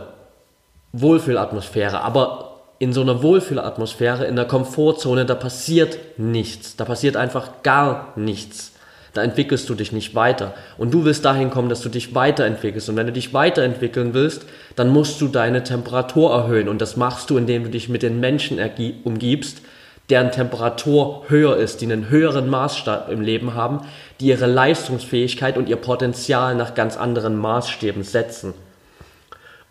Wohlfühlatmosphäre. 0.92 2.02
Aber 2.02 2.56
in 2.78 2.92
so 2.92 3.00
einer 3.00 3.22
Wohlfühlatmosphäre, 3.22 4.26
in 4.26 4.36
der 4.36 4.44
Komfortzone, 4.44 5.24
da 5.24 5.34
passiert 5.34 5.98
nichts. 6.18 6.76
Da 6.76 6.84
passiert 6.84 7.16
einfach 7.16 7.62
gar 7.62 8.12
nichts. 8.16 8.72
Da 9.14 9.22
entwickelst 9.22 9.68
du 9.70 9.74
dich 9.74 9.92
nicht 9.92 10.14
weiter. 10.14 10.52
Und 10.76 10.92
du 10.92 11.06
willst 11.06 11.24
dahin 11.24 11.48
kommen, 11.48 11.70
dass 11.70 11.80
du 11.80 11.88
dich 11.88 12.14
weiterentwickelst. 12.14 12.90
Und 12.90 12.96
wenn 12.96 13.06
du 13.06 13.12
dich 13.12 13.32
weiterentwickeln 13.32 14.12
willst, 14.12 14.44
dann 14.76 14.90
musst 14.90 15.20
du 15.22 15.28
deine 15.28 15.64
Temperatur 15.64 16.30
erhöhen. 16.32 16.68
Und 16.68 16.82
das 16.82 16.96
machst 16.96 17.30
du, 17.30 17.38
indem 17.38 17.64
du 17.64 17.70
dich 17.70 17.88
mit 17.88 18.02
den 18.02 18.20
Menschen 18.20 18.60
umgibst, 19.04 19.62
deren 20.10 20.30
Temperatur 20.30 21.24
höher 21.28 21.56
ist, 21.56 21.80
die 21.80 21.86
einen 21.86 22.08
höheren 22.08 22.48
Maßstab 22.48 23.10
im 23.10 23.20
Leben 23.20 23.54
haben, 23.54 23.80
die 24.20 24.26
ihre 24.26 24.46
Leistungsfähigkeit 24.46 25.56
und 25.56 25.68
ihr 25.68 25.76
Potenzial 25.76 26.54
nach 26.54 26.74
ganz 26.74 26.96
anderen 26.96 27.36
Maßstäben 27.36 28.04
setzen. 28.04 28.54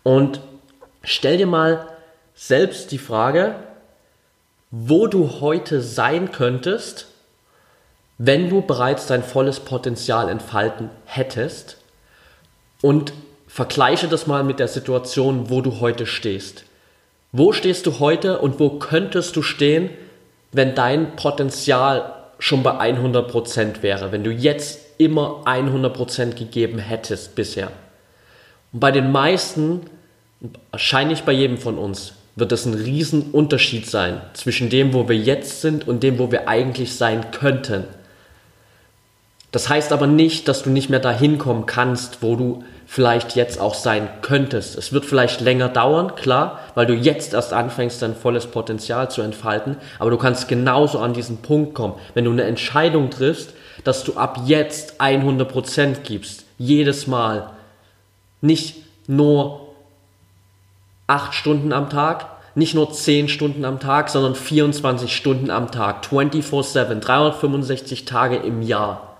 Und 0.02 0.40
stell 1.02 1.38
dir 1.38 1.46
mal 1.46 1.86
selbst 2.34 2.92
die 2.92 2.98
Frage, 2.98 3.54
wo 4.70 5.06
du 5.06 5.40
heute 5.40 5.80
sein 5.80 6.32
könntest, 6.32 7.08
wenn 8.18 8.50
du 8.50 8.62
bereits 8.62 9.06
dein 9.06 9.22
volles 9.22 9.60
Potenzial 9.60 10.28
entfalten 10.28 10.90
hättest 11.04 11.78
und 12.82 13.12
vergleiche 13.46 14.08
das 14.08 14.26
mal 14.26 14.44
mit 14.44 14.58
der 14.58 14.68
Situation, 14.68 15.48
wo 15.48 15.60
du 15.60 15.80
heute 15.80 16.04
stehst. 16.06 16.64
Wo 17.32 17.52
stehst 17.52 17.86
du 17.86 18.00
heute 18.00 18.38
und 18.38 18.60
wo 18.60 18.78
könntest 18.78 19.36
du 19.36 19.42
stehen, 19.42 19.90
wenn 20.56 20.74
dein 20.74 21.16
Potenzial 21.16 22.14
schon 22.38 22.62
bei 22.62 22.72
100% 22.72 23.82
wäre, 23.82 24.10
wenn 24.10 24.24
du 24.24 24.30
jetzt 24.30 24.80
immer 24.98 25.42
100% 25.44 26.34
gegeben 26.34 26.78
hättest 26.78 27.34
bisher. 27.34 27.70
Und 28.72 28.80
bei 28.80 28.90
den 28.90 29.12
meisten, 29.12 29.82
wahrscheinlich 30.70 31.22
bei 31.22 31.32
jedem 31.32 31.58
von 31.58 31.78
uns, 31.78 32.14
wird 32.36 32.52
es 32.52 32.66
ein 32.66 32.74
Riesenunterschied 32.74 33.86
sein 33.86 34.20
zwischen 34.34 34.68
dem, 34.68 34.92
wo 34.92 35.08
wir 35.08 35.16
jetzt 35.16 35.62
sind 35.62 35.88
und 35.88 36.02
dem, 36.02 36.18
wo 36.18 36.30
wir 36.30 36.48
eigentlich 36.48 36.94
sein 36.94 37.30
könnten. 37.30 37.84
Das 39.52 39.68
heißt 39.68 39.92
aber 39.92 40.06
nicht, 40.06 40.48
dass 40.48 40.62
du 40.62 40.70
nicht 40.70 40.90
mehr 40.90 41.00
dahin 41.00 41.38
kommen 41.38 41.64
kannst, 41.64 42.22
wo 42.22 42.36
du 42.36 42.64
vielleicht 42.86 43.34
jetzt 43.34 43.60
auch 43.60 43.74
sein 43.74 44.08
könntest. 44.22 44.78
Es 44.78 44.92
wird 44.92 45.04
vielleicht 45.04 45.40
länger 45.40 45.68
dauern, 45.68 46.14
klar, 46.14 46.60
weil 46.74 46.86
du 46.86 46.94
jetzt 46.94 47.34
erst 47.34 47.52
anfängst, 47.52 48.00
dein 48.00 48.14
volles 48.14 48.46
Potenzial 48.46 49.10
zu 49.10 49.22
entfalten, 49.22 49.76
aber 49.98 50.10
du 50.10 50.16
kannst 50.16 50.48
genauso 50.48 51.00
an 51.00 51.12
diesen 51.12 51.38
Punkt 51.38 51.74
kommen, 51.74 51.94
wenn 52.14 52.24
du 52.24 52.30
eine 52.30 52.44
Entscheidung 52.44 53.10
triffst, 53.10 53.52
dass 53.84 54.04
du 54.04 54.14
ab 54.16 54.42
jetzt 54.46 55.00
100% 55.00 56.02
gibst, 56.04 56.44
jedes 56.58 57.06
Mal, 57.06 57.50
nicht 58.40 58.76
nur 59.08 59.74
8 61.08 61.34
Stunden 61.34 61.72
am 61.72 61.90
Tag, 61.90 62.26
nicht 62.54 62.74
nur 62.74 62.90
10 62.90 63.28
Stunden 63.28 63.64
am 63.64 63.80
Tag, 63.80 64.08
sondern 64.08 64.34
24 64.34 65.14
Stunden 65.14 65.50
am 65.50 65.70
Tag, 65.70 66.06
24/7, 66.06 67.00
365 67.00 68.04
Tage 68.04 68.36
im 68.36 68.62
Jahr. 68.62 69.15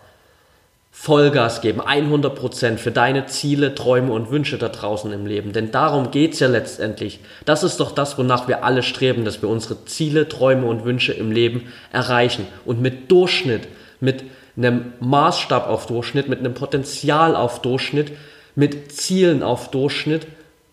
Vollgas 0.98 1.60
geben, 1.60 1.82
100% 1.82 2.78
für 2.78 2.90
deine 2.90 3.26
Ziele, 3.26 3.74
Träume 3.74 4.12
und 4.12 4.30
Wünsche 4.30 4.56
da 4.56 4.70
draußen 4.70 5.12
im 5.12 5.26
Leben. 5.26 5.52
Denn 5.52 5.70
darum 5.70 6.10
geht's 6.10 6.40
ja 6.40 6.48
letztendlich. 6.48 7.20
Das 7.44 7.62
ist 7.62 7.78
doch 7.78 7.92
das, 7.92 8.16
wonach 8.18 8.48
wir 8.48 8.64
alle 8.64 8.82
streben, 8.82 9.24
dass 9.24 9.40
wir 9.42 9.48
unsere 9.50 9.84
Ziele, 9.84 10.26
Träume 10.26 10.66
und 10.66 10.84
Wünsche 10.84 11.12
im 11.12 11.30
Leben 11.30 11.68
erreichen. 11.92 12.46
Und 12.64 12.80
mit 12.80 13.12
Durchschnitt, 13.12 13.68
mit 14.00 14.24
einem 14.56 14.94
Maßstab 14.98 15.68
auf 15.68 15.86
Durchschnitt, 15.86 16.28
mit 16.28 16.40
einem 16.40 16.54
Potenzial 16.54 17.36
auf 17.36 17.62
Durchschnitt, 17.62 18.12
mit 18.56 18.90
Zielen 18.90 19.44
auf 19.44 19.70
Durchschnitt, 19.70 20.26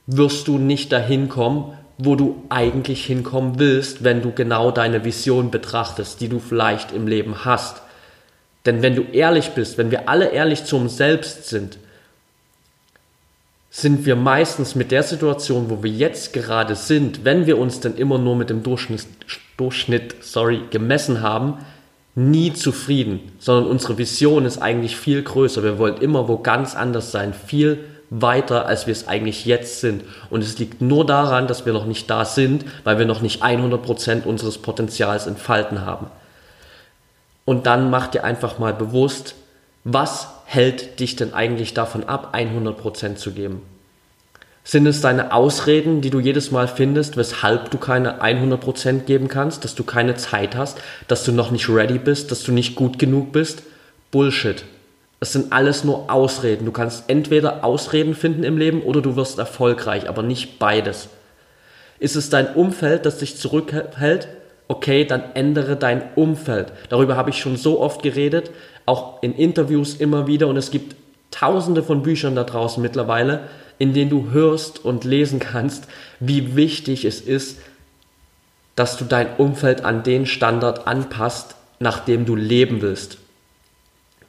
wirst 0.08 0.48
du 0.48 0.58
nicht 0.58 0.92
dahin 0.92 1.30
kommen, 1.30 1.78
wo 1.98 2.16
du 2.16 2.44
eigentlich 2.50 3.06
hinkommen 3.06 3.60
willst, 3.60 4.04
wenn 4.04 4.22
du 4.22 4.32
genau 4.32 4.72
deine 4.72 5.04
Vision 5.04 5.52
betrachtest, 5.52 6.22
die 6.22 6.30
du 6.30 6.40
vielleicht 6.40 6.92
im 6.92 7.08
Leben 7.08 7.46
hast. 7.46 7.83
Denn 8.66 8.82
wenn 8.82 8.96
du 8.96 9.04
ehrlich 9.12 9.52
bist, 9.52 9.78
wenn 9.78 9.92
wir 9.92 10.08
alle 10.08 10.30
ehrlich 10.30 10.64
zu 10.64 10.78
uns 10.78 10.98
selbst 10.98 11.50
sind, 11.50 11.78
sind 13.70 14.06
wir 14.06 14.16
meistens 14.16 14.76
mit 14.76 14.92
der 14.92 15.04
Situation, 15.04 15.70
wo 15.70 15.82
wir 15.82 15.90
jetzt 15.90 16.32
gerade 16.32 16.76
sind, 16.76 17.26
wenn 17.26 17.48
wir 17.48 17.58
uns 17.58 17.80
dann 17.80 17.98
immer 17.98 18.20
nur 18.20 18.36
mit 18.36 18.50
dem 18.52 18.62
Durchschnitt, 18.62 19.08
Durchschnitt 19.58 20.16
sorry, 20.22 20.62
gemessen 20.70 21.22
haben, 21.22 21.58
nie 22.16 22.54
zufrieden, 22.54 23.32
sondern 23.40 23.72
unsere 23.72 23.98
Vision 23.98 24.46
ist 24.46 24.60
eigentlich 24.60 24.96
viel 24.96 25.24
größer. 25.24 25.64
Wir 25.64 25.80
wollen 25.80 25.98
immer 25.98 26.28
wo 26.28 26.38
ganz 26.38 26.76
anders 26.76 27.12
sein, 27.12 27.34
viel 27.34 27.80
weiter, 28.12 28.68
als 28.68 28.86
wir 28.86 28.92
es 28.92 29.08
eigentlich 29.08 29.46
jetzt 29.46 29.82
sind. 29.82 30.04
Und 30.30 30.44
es 30.44 30.60
liegt 30.60 30.82
nur 30.82 31.04
daran, 31.06 31.48
dass 31.48 31.66
wir 31.66 31.74
noch 31.74 31.88
nicht 31.88 32.08
da 32.10 32.26
sind, 32.26 32.66
weil 32.84 33.00
wir 33.00 33.08
noch 33.08 33.22
nicht 33.22 33.44
100% 33.44 34.24
unseres 34.24 34.60
Potenzials 34.60 35.26
entfalten 35.26 35.82
haben. 35.82 36.08
Und 37.46 37.66
dann 37.66 37.90
mach 37.90 38.08
dir 38.08 38.24
einfach 38.24 38.60
mal 38.60 38.74
bewusst, 38.74 39.36
was 39.84 40.28
hält 40.46 41.00
dich 41.00 41.16
denn 41.16 41.34
eigentlich 41.34 41.74
davon 41.74 42.06
ab, 42.06 42.34
100% 42.34 43.16
zu 43.16 43.32
geben? 43.32 43.62
Sind 44.64 44.88
es 44.88 45.02
deine 45.02 45.34
Ausreden, 45.34 46.00
die 46.00 46.10
du 46.10 46.22
jedes 46.22 46.52
Mal 46.52 46.70
findest, 46.70 47.18
weshalb 47.18 47.70
du 47.70 47.78
keine 47.78 48.22
100% 48.22 49.02
geben 49.02 49.28
kannst, 49.28 49.66
dass 49.66 49.76
du 49.76 49.84
keine 49.84 50.16
Zeit 50.16 50.56
hast, 50.56 50.78
dass 51.10 51.26
du 51.26 51.34
noch 51.34 51.52
nicht 51.52 51.68
ready 51.68 51.98
bist, 51.98 52.32
dass 52.32 52.44
du 52.44 52.54
nicht 52.54 52.76
gut 52.76 52.98
genug 52.98 53.34
bist? 53.34 53.64
Bullshit. 54.10 54.64
Es 55.20 55.34
sind 55.34 55.52
alles 55.52 55.84
nur 55.84 56.10
Ausreden. 56.10 56.66
Du 56.66 56.72
kannst 56.72 57.10
entweder 57.10 57.66
Ausreden 57.66 58.16
finden 58.16 58.44
im 58.44 58.58
Leben 58.58 58.82
oder 58.82 59.02
du 59.02 59.18
wirst 59.18 59.38
erfolgreich, 59.38 60.08
aber 60.08 60.24
nicht 60.24 60.60
beides. 60.60 61.10
Ist 62.00 62.16
es 62.16 62.30
dein 62.30 62.54
Umfeld, 62.54 63.06
das 63.06 63.18
dich 63.18 63.38
zurückhält? 63.38 64.28
Okay, 64.68 65.06
dann 65.06 65.24
ändere 65.34 65.76
dein 65.76 66.04
Umfeld. 66.16 66.72
Darüber 66.90 67.16
habe 67.16 67.30
ich 67.30 67.38
schon 67.38 67.58
so 67.58 67.80
oft 67.80 68.02
geredet, 68.02 68.52
auch 68.86 69.22
in 69.22 69.36
Interviews 69.36 69.96
immer 69.96 70.28
wieder 70.28 70.48
und 70.48 70.58
es 70.58 70.72
gibt 70.72 70.96
tausende 71.32 71.84
von 71.84 72.04
Büchern 72.04 72.36
da 72.36 72.44
draußen 72.44 72.82
mittlerweile, 72.82 73.42
in 73.80 73.94
denen 73.94 74.10
du 74.10 74.32
hörst 74.32 74.84
und 74.84 75.04
lesen 75.04 75.40
kannst, 75.40 75.88
wie 76.20 76.56
wichtig 76.56 77.06
es 77.06 77.22
ist, 77.22 77.60
dass 78.76 78.98
du 78.98 79.06
dein 79.06 79.36
Umfeld 79.38 79.84
an 79.84 80.04
den 80.04 80.26
Standard 80.26 80.88
anpasst, 80.88 81.56
nach 81.80 82.00
dem 82.00 82.26
du 82.26 82.36
leben 82.36 82.82
willst. 82.82 83.18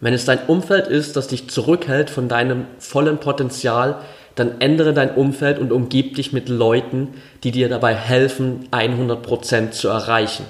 Wenn 0.00 0.12
es 0.12 0.24
dein 0.24 0.40
Umfeld 0.46 0.86
ist, 0.86 1.16
das 1.16 1.28
dich 1.28 1.48
zurückhält 1.48 2.10
von 2.10 2.28
deinem 2.28 2.66
vollen 2.78 3.18
Potenzial, 3.18 4.02
dann 4.34 4.60
ändere 4.60 4.92
dein 4.92 5.14
Umfeld 5.14 5.58
und 5.58 5.72
umgib 5.72 6.16
dich 6.16 6.32
mit 6.32 6.48
Leuten, 6.48 7.14
die 7.44 7.52
dir 7.52 7.68
dabei 7.68 7.94
helfen, 7.94 8.68
100% 8.72 9.70
zu 9.70 9.88
erreichen. 9.88 10.44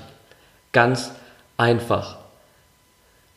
Ganz 0.72 1.12
einfach. 1.56 2.18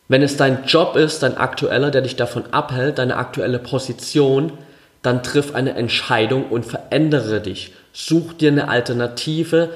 Wenn 0.07 0.21
es 0.21 0.37
dein 0.37 0.65
Job 0.65 0.95
ist, 0.95 1.21
dein 1.21 1.37
aktueller, 1.37 1.91
der 1.91 2.01
dich 2.01 2.15
davon 2.15 2.45
abhält, 2.51 2.97
deine 2.97 3.17
aktuelle 3.17 3.59
Position, 3.59 4.53
dann 5.01 5.21
triff 5.21 5.53
eine 5.53 5.75
Entscheidung 5.75 6.45
und 6.49 6.65
verändere 6.65 7.41
dich. 7.41 7.73
Such 7.91 8.33
dir 8.33 8.51
eine 8.51 8.69
Alternative, 8.69 9.69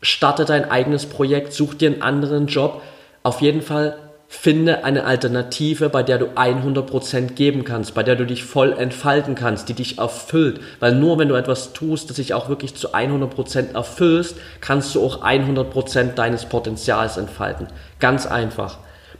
starte 0.00 0.44
dein 0.44 0.70
eigenes 0.70 1.06
Projekt, 1.06 1.52
such 1.52 1.74
dir 1.74 1.90
einen 1.90 2.02
anderen 2.02 2.46
Job. 2.46 2.82
Auf 3.22 3.42
jeden 3.42 3.62
Fall 3.62 3.96
Finde 4.32 4.84
eine 4.84 5.04
Alternative, 5.04 5.88
bei 5.88 6.04
der 6.04 6.18
du 6.18 6.26
100% 6.26 7.32
geben 7.32 7.64
kannst, 7.64 7.94
bei 7.94 8.04
der 8.04 8.14
du 8.14 8.24
dich 8.24 8.44
voll 8.44 8.72
entfalten 8.72 9.34
kannst, 9.34 9.68
die 9.68 9.74
dich 9.74 9.98
erfüllt. 9.98 10.60
Weil 10.78 10.94
nur 10.94 11.18
wenn 11.18 11.28
du 11.28 11.34
etwas 11.34 11.72
tust, 11.72 12.08
das 12.08 12.16
dich 12.16 12.32
auch 12.32 12.48
wirklich 12.48 12.76
zu 12.76 12.94
100% 12.94 13.74
erfüllst, 13.74 14.36
kannst 14.60 14.94
du 14.94 15.04
auch 15.04 15.24
100% 15.24 16.14
deines 16.14 16.46
Potenzials 16.46 17.16
entfalten. 17.16 17.66
Ganz 17.98 18.24
einfach. 18.24 18.78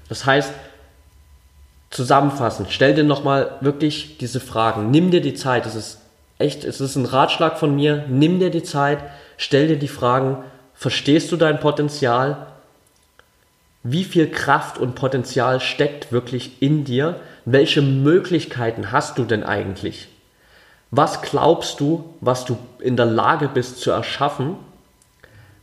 Das 0.09 0.27
heißt, 0.27 0.53
zusammenfassend, 1.91 2.69
stell 2.71 2.95
dir 2.95 3.05
nochmal 3.05 3.59
wirklich 3.61 4.17
diese 4.19 4.39
Fragen. 4.39 4.93
Nimm 4.93 5.11
dir 5.11 5.21
die 5.21 5.35
Zeit. 5.35 5.67
Es 5.67 5.75
ist 5.75 5.99
echt, 6.39 6.63
es 6.63 6.81
ist 6.81 6.95
ein 6.95 7.05
Ratschlag 7.05 7.59
von 7.59 7.75
mir. 7.75 8.05
Nimm 8.09 8.39
dir 8.39 8.51
die 8.51 8.63
Zeit, 8.63 9.01
stell 9.37 9.67
dir 9.67 9.79
die 9.79 9.89
Fragen. 9.89 10.45
Verstehst 10.73 11.33
du 11.33 11.37
dein 11.37 11.59
Potenzial? 11.59 12.47
Wie 13.83 14.05
viel 14.05 14.31
Kraft 14.31 14.79
und 14.79 14.95
Potenzial 14.95 15.61
steckt 15.61 16.13
wirklich 16.13 16.61
in 16.61 16.85
dir? 16.85 17.21
Welche 17.45 17.81
Möglichkeiten 17.81 18.93
hast 18.93 19.17
du 19.17 19.25
denn 19.25 19.43
eigentlich? 19.43 20.09
Was 20.91 21.23
glaubst 21.23 21.81
du, 21.81 22.15
was 22.21 22.45
du 22.45 22.59
in 22.81 22.97
der 22.97 23.07
Lage 23.07 23.49
bist 23.49 23.81
zu 23.81 23.91
erschaffen? 23.91 24.57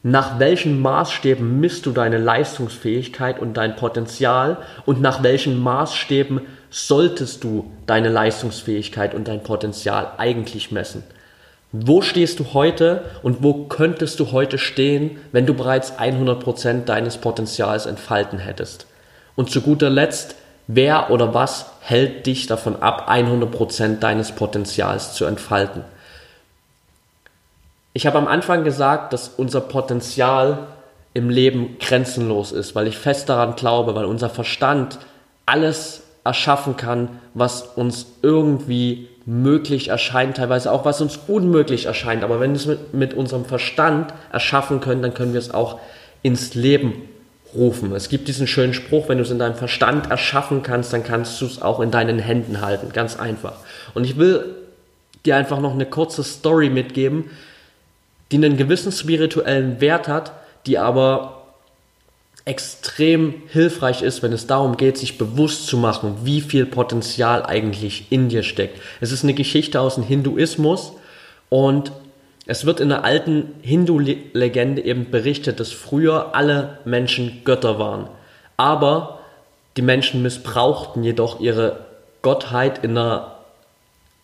Nach 0.01 0.39
welchen 0.39 0.81
Maßstäben 0.81 1.59
misst 1.59 1.85
du 1.85 1.91
deine 1.91 2.17
Leistungsfähigkeit 2.17 3.39
und 3.39 3.55
dein 3.55 3.75
Potenzial 3.75 4.57
und 4.85 5.01
nach 5.01 5.21
welchen 5.21 5.59
Maßstäben 5.59 6.41
solltest 6.69 7.43
du 7.43 7.71
deine 7.85 8.09
Leistungsfähigkeit 8.09 9.13
und 9.13 9.27
dein 9.27 9.43
Potenzial 9.43 10.13
eigentlich 10.17 10.71
messen? 10.71 11.03
Wo 11.71 12.01
stehst 12.01 12.39
du 12.39 12.53
heute 12.53 13.03
und 13.23 13.43
wo 13.43 13.65
könntest 13.65 14.19
du 14.19 14.31
heute 14.31 14.57
stehen, 14.57 15.19
wenn 15.33 15.45
du 15.45 15.53
bereits 15.53 15.99
100% 15.99 16.85
deines 16.85 17.17
Potenzials 17.17 17.85
entfalten 17.85 18.39
hättest? 18.39 18.87
Und 19.35 19.51
zu 19.51 19.61
guter 19.61 19.89
Letzt, 19.89 20.35
wer 20.67 21.11
oder 21.11 21.33
was 21.33 21.65
hält 21.81 22.25
dich 22.25 22.47
davon 22.47 22.81
ab, 22.81 23.09
100% 23.09 23.99
deines 23.99 24.31
Potenzials 24.31 25.13
zu 25.13 25.25
entfalten? 25.25 25.83
Ich 27.91 28.05
habe 28.05 28.17
am 28.17 28.27
Anfang 28.27 28.63
gesagt, 28.63 29.11
dass 29.11 29.27
unser 29.27 29.59
Potenzial 29.59 30.67
im 31.13 31.29
Leben 31.29 31.77
grenzenlos 31.79 32.51
ist, 32.51 32.75
weil 32.75 32.87
ich 32.87 32.97
fest 32.97 33.27
daran 33.27 33.55
glaube, 33.55 33.95
weil 33.95 34.05
unser 34.05 34.29
Verstand 34.29 34.99
alles 35.45 36.03
erschaffen 36.23 36.77
kann, 36.77 37.19
was 37.33 37.63
uns 37.63 38.05
irgendwie 38.21 39.09
möglich 39.27 39.89
erscheint, 39.89 40.37
teilweise 40.37 40.71
auch 40.71 40.85
was 40.85 41.01
uns 41.01 41.19
unmöglich 41.27 41.85
erscheint. 41.85 42.23
Aber 42.23 42.39
wenn 42.39 42.51
wir 42.51 42.55
es 42.55 42.65
mit, 42.65 42.93
mit 42.93 43.13
unserem 43.13 43.43
Verstand 43.43 44.13
erschaffen 44.31 44.79
können, 44.79 45.01
dann 45.01 45.13
können 45.13 45.33
wir 45.33 45.39
es 45.39 45.53
auch 45.53 45.81
ins 46.23 46.55
Leben 46.55 46.93
rufen. 47.53 47.93
Es 47.93 48.07
gibt 48.07 48.29
diesen 48.29 48.47
schönen 48.47 48.73
Spruch, 48.73 49.09
wenn 49.09 49.17
du 49.17 49.25
es 49.25 49.29
in 49.29 49.37
deinem 49.37 49.55
Verstand 49.55 50.09
erschaffen 50.09 50.63
kannst, 50.63 50.93
dann 50.93 51.03
kannst 51.03 51.41
du 51.41 51.45
es 51.45 51.61
auch 51.61 51.81
in 51.81 51.91
deinen 51.91 52.19
Händen 52.19 52.61
halten. 52.61 52.93
Ganz 52.93 53.19
einfach. 53.19 53.57
Und 53.93 54.05
ich 54.05 54.17
will 54.17 54.45
dir 55.25 55.35
einfach 55.35 55.59
noch 55.59 55.73
eine 55.73 55.85
kurze 55.85 56.23
Story 56.23 56.69
mitgeben, 56.69 57.25
die 58.31 58.37
einen 58.37 58.55
gewissen 58.55 58.93
spirituellen 58.93 59.81
Wert 59.81 60.07
hat, 60.07 60.31
die 60.65 60.77
aber 60.77 61.36
extrem 62.47 63.43
hilfreich 63.49 64.01
ist, 64.01 64.23
wenn 64.23 64.31
es 64.31 64.47
darum 64.47 64.77
geht, 64.77 64.97
sich 64.97 65.17
bewusst 65.17 65.67
zu 65.67 65.77
machen, 65.77 66.19
wie 66.23 66.39
viel 66.39 66.65
Potenzial 66.65 67.45
eigentlich 67.45 68.05
in 68.09 68.29
dir 68.29 68.41
steckt. 68.41 68.81
Es 69.01 69.11
ist 69.11 69.23
eine 69.23 69.33
Geschichte 69.33 69.81
aus 69.81 69.95
dem 69.95 70.05
Hinduismus 70.05 70.93
und 71.49 71.91
es 72.45 72.65
wird 72.65 72.79
in 72.79 72.87
der 72.87 73.03
alten 73.03 73.53
Hindu-Legende 73.61 74.81
eben 74.81 75.11
berichtet, 75.11 75.59
dass 75.59 75.73
früher 75.73 76.33
alle 76.35 76.79
Menschen 76.85 77.41
Götter 77.43 77.79
waren. 77.79 78.07
Aber 78.55 79.19
die 79.75 79.81
Menschen 79.81 80.21
missbrauchten 80.21 81.03
jedoch 81.03 81.41
ihre 81.41 81.81
Gottheit 82.21 82.81
in 82.81 82.97
einer 82.97 83.35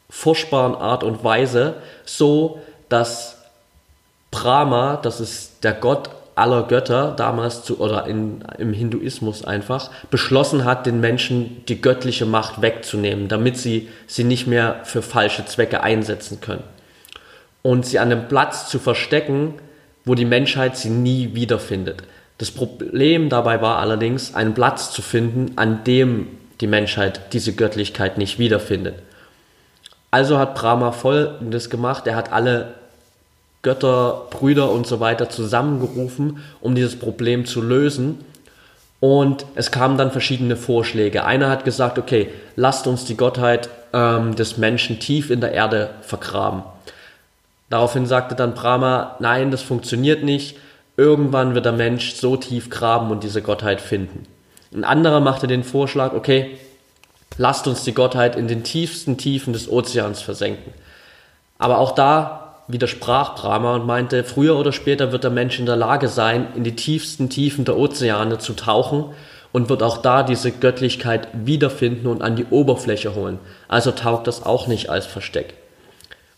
furchtbaren 0.09 0.75
Art 0.75 1.03
und 1.03 1.25
Weise, 1.25 1.75
so 2.05 2.61
dass 2.87 3.37
Brahma, 4.31 4.95
das 4.95 5.19
ist 5.19 5.63
der 5.65 5.73
Gott 5.73 6.09
aller 6.35 6.63
Götter 6.63 7.13
damals 7.15 7.63
zu, 7.63 7.79
oder 7.79 8.07
in, 8.07 8.43
im 8.57 8.73
Hinduismus 8.73 9.45
einfach 9.45 9.91
beschlossen 10.09 10.65
hat, 10.65 10.85
den 10.85 10.99
Menschen 10.99 11.63
die 11.67 11.81
göttliche 11.81 12.25
Macht 12.25 12.61
wegzunehmen, 12.61 13.27
damit 13.27 13.57
sie 13.57 13.89
sie 14.07 14.23
nicht 14.23 14.47
mehr 14.47 14.81
für 14.83 15.01
falsche 15.01 15.45
Zwecke 15.45 15.81
einsetzen 15.83 16.41
können. 16.41 16.63
Und 17.61 17.85
sie 17.85 17.99
an 17.99 18.11
einem 18.11 18.27
Platz 18.27 18.69
zu 18.69 18.79
verstecken, 18.79 19.55
wo 20.05 20.15
die 20.15 20.25
Menschheit 20.25 20.77
sie 20.77 20.89
nie 20.89 21.33
wiederfindet. 21.33 22.03
Das 22.37 22.51
Problem 22.51 23.29
dabei 23.29 23.61
war 23.61 23.79
allerdings, 23.79 24.35
einen 24.35 24.53
Platz 24.53 24.91
zu 24.91 25.01
finden, 25.01 25.53
an 25.55 25.83
dem 25.83 26.27
die 26.61 26.67
Menschheit 26.67 27.33
diese 27.33 27.53
Göttlichkeit 27.53 28.17
nicht 28.17 28.39
wiederfindet. 28.39 28.95
Also 30.11 30.37
hat 30.37 30.55
Brahma 30.55 30.91
Folgendes 30.91 31.69
gemacht, 31.69 32.05
er 32.05 32.15
hat 32.15 32.31
alle 32.31 32.73
Götter, 33.63 34.27
Brüder 34.29 34.69
und 34.69 34.85
so 34.85 34.99
weiter 34.99 35.29
zusammengerufen, 35.29 36.43
um 36.61 36.75
dieses 36.75 36.99
Problem 36.99 37.45
zu 37.45 37.61
lösen. 37.61 38.19
Und 38.99 39.45
es 39.55 39.71
kamen 39.71 39.97
dann 39.97 40.11
verschiedene 40.11 40.55
Vorschläge. 40.55 41.25
Einer 41.25 41.49
hat 41.49 41.65
gesagt, 41.65 41.97
okay, 41.97 42.29
lasst 42.55 42.87
uns 42.87 43.05
die 43.05 43.17
Gottheit 43.17 43.69
ähm, 43.93 44.35
des 44.35 44.57
Menschen 44.57 44.99
tief 44.99 45.29
in 45.29 45.41
der 45.41 45.53
Erde 45.53 45.89
vergraben. 46.01 46.63
Daraufhin 47.69 48.05
sagte 48.05 48.35
dann 48.35 48.53
Brahma, 48.53 49.15
nein, 49.19 49.49
das 49.49 49.61
funktioniert 49.61 50.23
nicht. 50.23 50.57
Irgendwann 50.95 51.55
wird 51.55 51.65
der 51.65 51.71
Mensch 51.71 52.13
so 52.13 52.37
tief 52.37 52.69
graben 52.69 53.11
und 53.11 53.23
diese 53.23 53.41
Gottheit 53.41 53.81
finden. 53.81 54.25
Ein 54.73 54.83
anderer 54.83 55.21
machte 55.21 55.47
den 55.47 55.63
Vorschlag, 55.63 56.13
okay, 56.13 56.57
lasst 57.37 57.67
uns 57.67 57.83
die 57.83 57.93
Gottheit 57.93 58.35
in 58.35 58.47
den 58.47 58.63
tiefsten 58.63 59.17
Tiefen 59.17 59.53
des 59.53 59.69
Ozeans 59.69 60.21
versenken. 60.21 60.73
Aber 61.57 61.77
auch 61.77 61.95
da 61.95 62.42
widersprach 62.67 63.35
Brahma 63.35 63.75
und 63.75 63.85
meinte, 63.85 64.23
früher 64.23 64.57
oder 64.57 64.71
später 64.71 65.11
wird 65.11 65.23
der 65.23 65.31
Mensch 65.31 65.59
in 65.59 65.65
der 65.65 65.75
Lage 65.75 66.07
sein, 66.07 66.47
in 66.55 66.63
die 66.63 66.75
tiefsten 66.75 67.29
Tiefen 67.29 67.65
der 67.65 67.77
Ozeane 67.77 68.39
zu 68.39 68.53
tauchen 68.53 69.05
und 69.51 69.69
wird 69.69 69.83
auch 69.83 69.97
da 69.97 70.23
diese 70.23 70.51
Göttlichkeit 70.51 71.27
wiederfinden 71.33 72.07
und 72.07 72.21
an 72.21 72.35
die 72.35 72.45
Oberfläche 72.45 73.15
holen. 73.15 73.39
Also 73.67 73.91
taugt 73.91 74.27
das 74.27 74.45
auch 74.45 74.67
nicht 74.67 74.89
als 74.89 75.05
Versteck. 75.05 75.53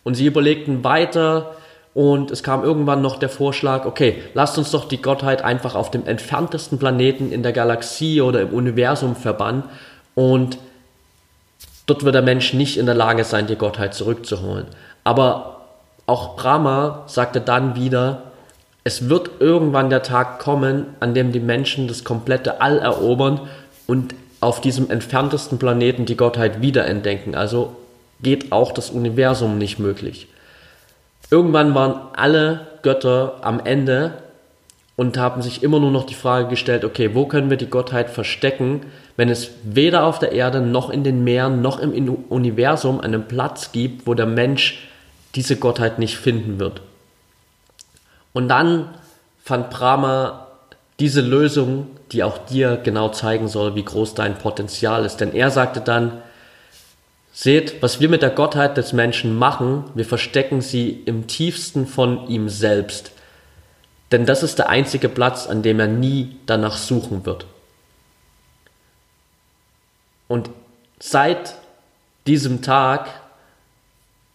Und 0.03 0.15
sie 0.15 0.25
überlegten 0.25 0.83
weiter 0.83 1.55
und 1.93 2.29
es 2.29 2.43
kam 2.43 2.63
irgendwann 2.63 3.01
noch 3.01 3.17
der 3.17 3.29
Vorschlag, 3.29 3.85
okay, 3.85 4.21
lasst 4.33 4.57
uns 4.57 4.71
doch 4.71 4.85
die 4.85 5.01
Gottheit 5.01 5.43
einfach 5.43 5.75
auf 5.75 5.91
dem 5.91 6.05
entferntesten 6.05 6.77
Planeten 6.77 7.31
in 7.31 7.41
der 7.41 7.53
Galaxie 7.53 8.21
oder 8.21 8.41
im 8.41 8.49
Universum 8.49 9.15
verbannen 9.15 9.63
und 10.13 10.57
dort 11.85 12.03
wird 12.03 12.15
der 12.15 12.21
Mensch 12.21 12.53
nicht 12.53 12.77
in 12.77 12.85
der 12.85 12.95
Lage 12.95 13.23
sein, 13.23 13.47
die 13.47 13.55
Gottheit 13.55 13.93
zurückzuholen. 13.93 14.65
Aber 15.05 15.54
auch 16.05 16.35
Brahma 16.35 17.03
sagte 17.07 17.41
dann 17.41 17.75
wieder, 17.75 18.23
es 18.83 19.09
wird 19.09 19.31
irgendwann 19.39 19.89
der 19.89 20.03
Tag 20.03 20.39
kommen, 20.39 20.85
an 20.99 21.13
dem 21.13 21.31
die 21.31 21.39
Menschen 21.39 21.87
das 21.87 22.03
komplette 22.03 22.61
All 22.61 22.77
erobern 22.77 23.41
und 23.87 24.13
auf 24.41 24.61
diesem 24.61 24.91
entferntesten 24.91 25.57
Planeten 25.57 26.05
die 26.05 26.17
Gottheit 26.17 26.61
wiederentdenken. 26.61 27.33
Also 27.33 27.75
geht 28.21 28.51
auch 28.51 28.71
das 28.71 28.91
Universum 28.91 29.57
nicht 29.57 29.79
möglich. 29.79 30.27
Irgendwann 31.31 31.73
waren 31.73 31.95
alle 32.15 32.67
Götter 32.83 33.39
am 33.41 33.59
Ende 33.59 34.13
und 34.95 35.17
haben 35.17 35.41
sich 35.41 35.63
immer 35.63 35.79
nur 35.79 35.91
noch 35.91 36.05
die 36.05 36.13
Frage 36.13 36.47
gestellt, 36.47 36.85
okay, 36.85 37.15
wo 37.15 37.25
können 37.25 37.49
wir 37.49 37.57
die 37.57 37.69
Gottheit 37.69 38.11
verstecken, 38.11 38.81
wenn 39.17 39.29
es 39.29 39.49
weder 39.63 40.05
auf 40.05 40.19
der 40.19 40.31
Erde 40.31 40.61
noch 40.61 40.91
in 40.91 41.03
den 41.03 41.23
Meeren 41.23 41.61
noch 41.63 41.79
im 41.79 41.91
Universum 42.29 43.01
einen 43.01 43.27
Platz 43.27 43.71
gibt, 43.71 44.05
wo 44.05 44.13
der 44.13 44.27
Mensch 44.27 44.87
diese 45.35 45.57
Gottheit 45.57 45.99
nicht 45.99 46.17
finden 46.17 46.59
wird. 46.59 46.81
Und 48.33 48.49
dann 48.49 48.93
fand 49.43 49.69
Brahma 49.69 50.47
diese 50.99 51.21
Lösung, 51.21 51.87
die 52.11 52.23
auch 52.23 52.37
dir 52.37 52.77
genau 52.77 53.09
zeigen 53.09 53.47
soll, 53.47 53.75
wie 53.75 53.83
groß 53.83 54.13
dein 54.13 54.37
Potenzial 54.37 55.05
ist. 55.05 55.17
Denn 55.17 55.33
er 55.33 55.51
sagte 55.51 55.81
dann, 55.81 56.21
seht, 57.33 57.81
was 57.81 57.99
wir 57.99 58.07
mit 58.07 58.21
der 58.21 58.29
Gottheit 58.29 58.77
des 58.77 58.93
Menschen 58.93 59.37
machen, 59.37 59.83
wir 59.93 60.05
verstecken 60.05 60.61
sie 60.61 60.89
im 61.05 61.27
tiefsten 61.27 61.85
von 61.85 62.27
ihm 62.29 62.47
selbst. 62.47 63.11
Denn 64.11 64.25
das 64.25 64.41
ist 64.41 64.57
der 64.57 64.69
einzige 64.69 65.09
Platz, 65.09 65.45
an 65.45 65.61
dem 65.61 65.79
er 65.79 65.87
nie 65.87 66.37
danach 66.45 66.77
suchen 66.77 67.25
wird. 67.25 67.45
Und 70.29 70.49
seit 70.99 71.55
diesem 72.25 72.61
Tag 72.61 73.09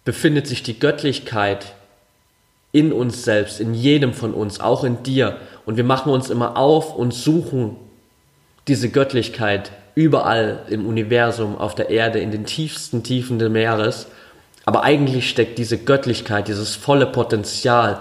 befindet 0.05 0.47
sich 0.47 0.63
die 0.63 0.79
Göttlichkeit 0.79 1.75
in 2.73 2.93
uns 2.93 3.25
selbst, 3.25 3.61
in 3.61 3.75
jedem 3.75 4.15
von 4.15 4.33
uns, 4.33 4.61
auch 4.61 4.85
in 4.85 5.03
dir. 5.03 5.37
Und 5.67 5.77
wir 5.77 5.85
machen 5.85 6.13
uns 6.13 6.31
immer 6.31 6.57
auf 6.57 6.95
und 6.95 7.13
suchen 7.13 7.77
diese 8.69 8.91
Göttlichkeit 8.91 9.73
überall 9.95 10.65
im 10.69 10.87
Universum, 10.87 11.59
auf 11.59 11.75
der 11.75 11.91
Erde, 11.91 12.21
in 12.21 12.31
den 12.31 12.47
tiefsten 12.47 13.03
Tiefen 13.03 13.39
des 13.39 13.51
Meeres. 13.51 14.07
Aber 14.65 14.85
eigentlich 14.85 15.29
steckt 15.29 15.59
diese 15.59 15.79
Göttlichkeit, 15.79 16.49
dieses 16.49 16.77
volle 16.77 17.07
Potenzial, 17.07 18.01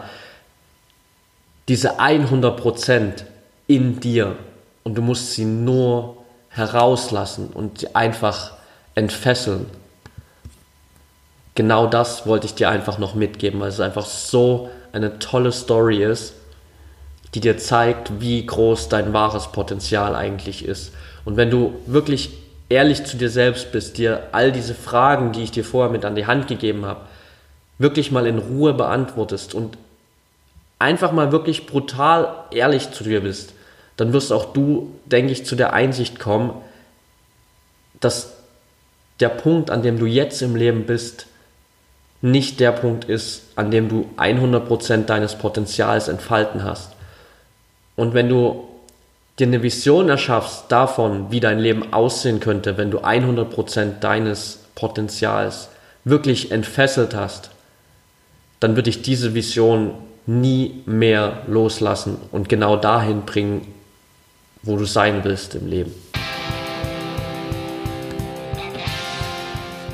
diese 1.68 2.00
100% 2.00 3.24
in 3.68 4.00
dir. 4.00 4.36
Und 4.84 4.96
du 4.96 5.02
musst 5.02 5.34
sie 5.34 5.46
nur 5.46 6.18
herauslassen 6.50 7.50
und 7.54 7.80
sie 7.80 7.96
einfach 7.96 8.54
entfesseln 8.96 9.66
genau 11.60 11.88
das 11.88 12.26
wollte 12.26 12.46
ich 12.46 12.56
dir 12.56 12.70
einfach 12.70 13.00
noch 13.00 13.16
mitgeben, 13.16 13.60
weil 13.60 13.68
es 13.68 13.82
einfach 13.82 14.06
so 14.06 14.70
eine 14.94 15.20
tolle 15.20 15.52
Story 15.52 16.02
ist, 16.02 16.34
die 17.34 17.42
dir 17.42 17.58
zeigt, 17.58 18.22
wie 18.22 18.46
groß 18.46 18.88
dein 18.88 19.12
wahres 19.12 19.52
Potenzial 19.52 20.16
eigentlich 20.16 20.64
ist. 20.64 20.94
Und 21.26 21.36
wenn 21.36 21.50
du 21.50 21.74
wirklich 21.86 22.30
ehrlich 22.70 23.04
zu 23.04 23.18
dir 23.18 23.30
selbst 23.30 23.74
bist, 23.74 23.98
dir 23.98 24.30
all 24.32 24.54
diese 24.54 24.74
Fragen, 24.74 25.34
die 25.34 25.44
ich 25.44 25.52
dir 25.52 25.66
vorher 25.66 25.92
mit 25.92 26.06
an 26.06 26.16
die 26.16 26.28
Hand 26.28 26.48
gegeben 26.48 26.86
habe, 26.86 27.02
wirklich 27.78 28.10
mal 28.10 28.26
in 28.26 28.38
Ruhe 28.38 28.74
beantwortest 28.74 29.54
und 29.54 29.78
einfach 30.80 31.12
mal 31.12 31.34
wirklich 31.34 31.66
brutal 31.66 32.46
ehrlich 32.52 32.92
zu 32.92 33.04
dir 33.04 33.20
bist, 33.20 33.54
dann 33.98 34.14
wirst 34.14 34.32
auch 34.32 34.54
du, 34.54 34.96
denke 35.04 35.34
ich, 35.34 35.46
zu 35.46 35.58
der 35.58 35.74
Einsicht 35.74 36.20
kommen, 36.20 36.54
dass 38.00 38.32
der 39.20 39.28
Punkt, 39.28 39.72
an 39.72 39.82
dem 39.82 40.00
du 40.00 40.06
jetzt 40.06 40.42
im 40.42 40.56
Leben 40.56 40.86
bist, 40.86 41.26
nicht 42.22 42.60
der 42.60 42.72
Punkt 42.72 43.06
ist, 43.06 43.44
an 43.56 43.72
dem 43.72 43.90
du 43.90 44.10
100% 44.18 45.06
deines 45.06 45.36
Potenzials 45.36 46.08
entfalten 46.08 46.64
hast. 46.64 46.92
Und 47.96 48.14
wenn 48.14 48.30
du 48.30 48.68
dir 49.40 49.48
eine 49.48 49.64
Vision 49.64 50.10
erschaffst 50.10 50.66
davon, 50.70 51.32
wie 51.32 51.40
dein 51.40 51.60
Leben 51.60 51.94
aussehen 51.94 52.40
könnte, 52.40 52.78
wenn 52.78 52.92
du 52.92 53.00
100% 53.00 54.00
deines 54.02 54.60
Potenzials 54.76 55.70
wirklich 56.04 56.52
entfesselt 56.52 57.16
hast, 57.16 57.52
dann 58.60 58.76
würde 58.76 58.90
ich 58.90 59.02
diese 59.02 59.34
Vision 59.34 59.94
nie 60.26 60.82
mehr 60.86 61.42
loslassen 61.48 62.18
und 62.32 62.50
genau 62.50 62.76
dahin 62.76 63.24
bringen, 63.26 63.74
wo 64.62 64.76
du 64.76 64.86
sein 64.86 65.24
willst 65.24 65.56
im 65.56 65.68
Leben. 65.68 65.94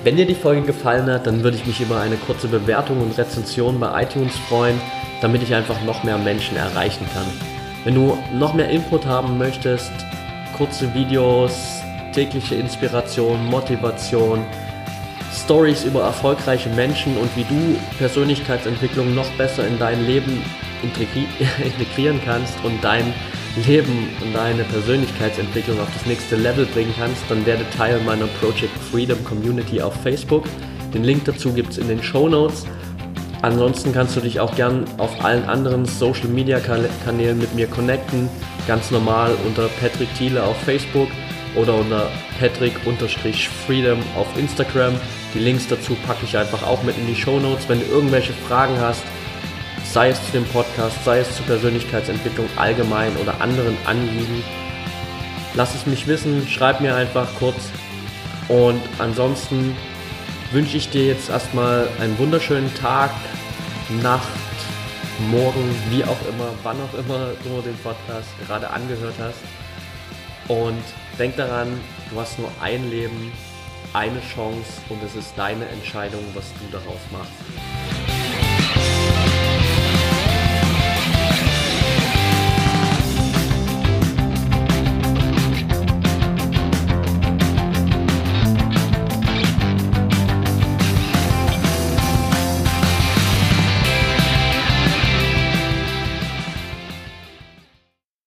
Wenn 0.06 0.18
dir 0.18 0.28
die 0.28 0.36
Folge 0.36 0.62
gefallen 0.62 1.10
hat, 1.10 1.26
dann 1.26 1.42
würde 1.42 1.58
ich 1.58 1.66
mich 1.66 1.82
über 1.82 2.00
eine 2.00 2.18
kurze 2.18 2.48
Bewertung 2.48 3.02
und 3.02 3.18
Rezension 3.18 3.80
bei 3.80 4.04
iTunes 4.04 4.38
freuen, 4.38 4.80
damit 5.20 5.42
ich 5.42 5.56
einfach 5.56 5.82
noch 5.82 6.04
mehr 6.04 6.20
Menschen 6.20 6.58
erreichen 6.58 7.08
kann. 7.12 7.26
Wenn 7.86 7.96
du 7.96 8.16
noch 8.32 8.54
mehr 8.54 8.70
Input 8.70 9.08
haben 9.08 9.40
möchtest, 9.40 9.92
kurze 10.56 10.94
Videos, 10.94 11.82
tägliche 12.14 12.54
Inspiration, 12.54 13.48
Motivation, 13.48 14.46
Stories 15.34 15.86
über 15.86 16.04
erfolgreiche 16.04 16.70
Menschen 16.70 17.18
und 17.18 17.36
wie 17.36 17.46
du 17.46 17.76
Persönlichkeitsentwicklung 17.98 19.16
noch 19.16 19.32
besser 19.40 19.66
in 19.66 19.80
dein 19.80 20.06
Leben 20.06 20.40
integrieren 20.84 22.22
kannst 22.24 22.64
und 22.64 22.84
dein 22.84 23.12
Leben 23.56 24.10
und 24.22 24.34
deine 24.34 24.64
Persönlichkeitsentwicklung 24.64 25.80
auf 25.80 25.88
das 25.94 26.06
nächste 26.06 26.36
Level 26.36 26.66
bringen 26.66 26.94
kannst, 26.98 27.24
dann 27.30 27.46
werde 27.46 27.66
Teil 27.78 28.00
meiner 28.06 28.28
Project 28.42 28.78
Freedom 28.92 29.24
Community 29.24 29.82
auf 29.82 29.94
Facebook. 30.02 30.44
Den 30.94 31.04
Link 31.04 31.26
dazu 31.26 31.54
gibt 31.54 31.72
es 31.72 31.78
in 31.78 31.88
den 31.88 32.04
Show 32.04 32.28
Notes. 32.28 32.66
Ansonsten 33.42 33.94
kannst 33.94 34.16
du 34.16 34.22
dich 34.22 34.40
auch 34.40 34.56
gern 34.56 34.86
auf 34.98 35.24
allen 35.24 35.46
anderen 35.46 35.86
Social 35.86 36.28
Media 36.28 36.60
Kanälen 36.60 37.38
mit 37.38 37.54
mir 37.54 37.68
connecten. 37.68 38.30
Ganz 38.68 38.92
normal 38.92 39.36
unter 39.46 39.68
Patrick 39.80 40.14
Thiele 40.18 40.44
auf 40.44 40.58
Facebook 40.62 41.10
oder 41.56 41.76
unter 41.76 42.10
Patrick-Freedom 42.40 44.00
auf 44.18 44.28
Instagram. 44.38 44.96
Die 45.34 45.40
Links 45.40 45.68
dazu 45.68 45.96
packe 46.08 46.26
ich 46.26 46.38
einfach 46.38 46.64
auch 46.64 46.82
mit 46.84 46.98
in 46.98 47.08
die 47.08 47.16
Show 47.16 47.40
Notes. 47.40 47.70
Wenn 47.70 47.80
du 47.80 47.86
irgendwelche 47.86 48.34
Fragen 48.34 48.80
hast, 48.80 49.04
sei 49.96 50.10
es 50.10 50.22
zu 50.26 50.34
dem 50.34 50.44
Podcast, 50.48 51.06
sei 51.06 51.20
es 51.20 51.38
zur 51.38 51.46
Persönlichkeitsentwicklung 51.46 52.50
allgemein 52.58 53.16
oder 53.16 53.40
anderen 53.40 53.78
Anliegen. 53.86 54.44
Lass 55.54 55.74
es 55.74 55.86
mich 55.86 56.06
wissen, 56.06 56.46
schreib 56.50 56.82
mir 56.82 56.94
einfach 56.94 57.34
kurz. 57.40 57.70
Und 58.50 58.82
ansonsten 59.00 59.74
wünsche 60.52 60.76
ich 60.76 60.90
dir 60.90 61.06
jetzt 61.06 61.30
erstmal 61.30 61.88
einen 62.02 62.20
wunderschönen 62.20 62.76
Tag, 62.76 63.10
Nacht, 64.04 64.28
Morgen, 65.32 65.74
wie 65.90 66.04
auch 66.04 66.28
immer, 66.28 66.50
wann 66.64 66.76
auch 66.82 67.00
immer 67.00 67.30
du 67.46 67.62
den 67.62 67.78
Podcast 67.78 68.28
gerade 68.46 68.70
angehört 68.72 69.16
hast. 69.18 69.40
Und 70.50 70.84
denk 71.18 71.38
daran, 71.38 71.70
du 72.12 72.20
hast 72.20 72.38
nur 72.38 72.52
ein 72.62 72.90
Leben, 72.90 73.32
eine 73.94 74.20
Chance 74.20 74.74
und 74.90 75.02
es 75.04 75.16
ist 75.16 75.32
deine 75.38 75.66
Entscheidung, 75.70 76.26
was 76.34 76.52
du 76.60 76.78
daraus 76.78 77.00
machst. 77.14 77.75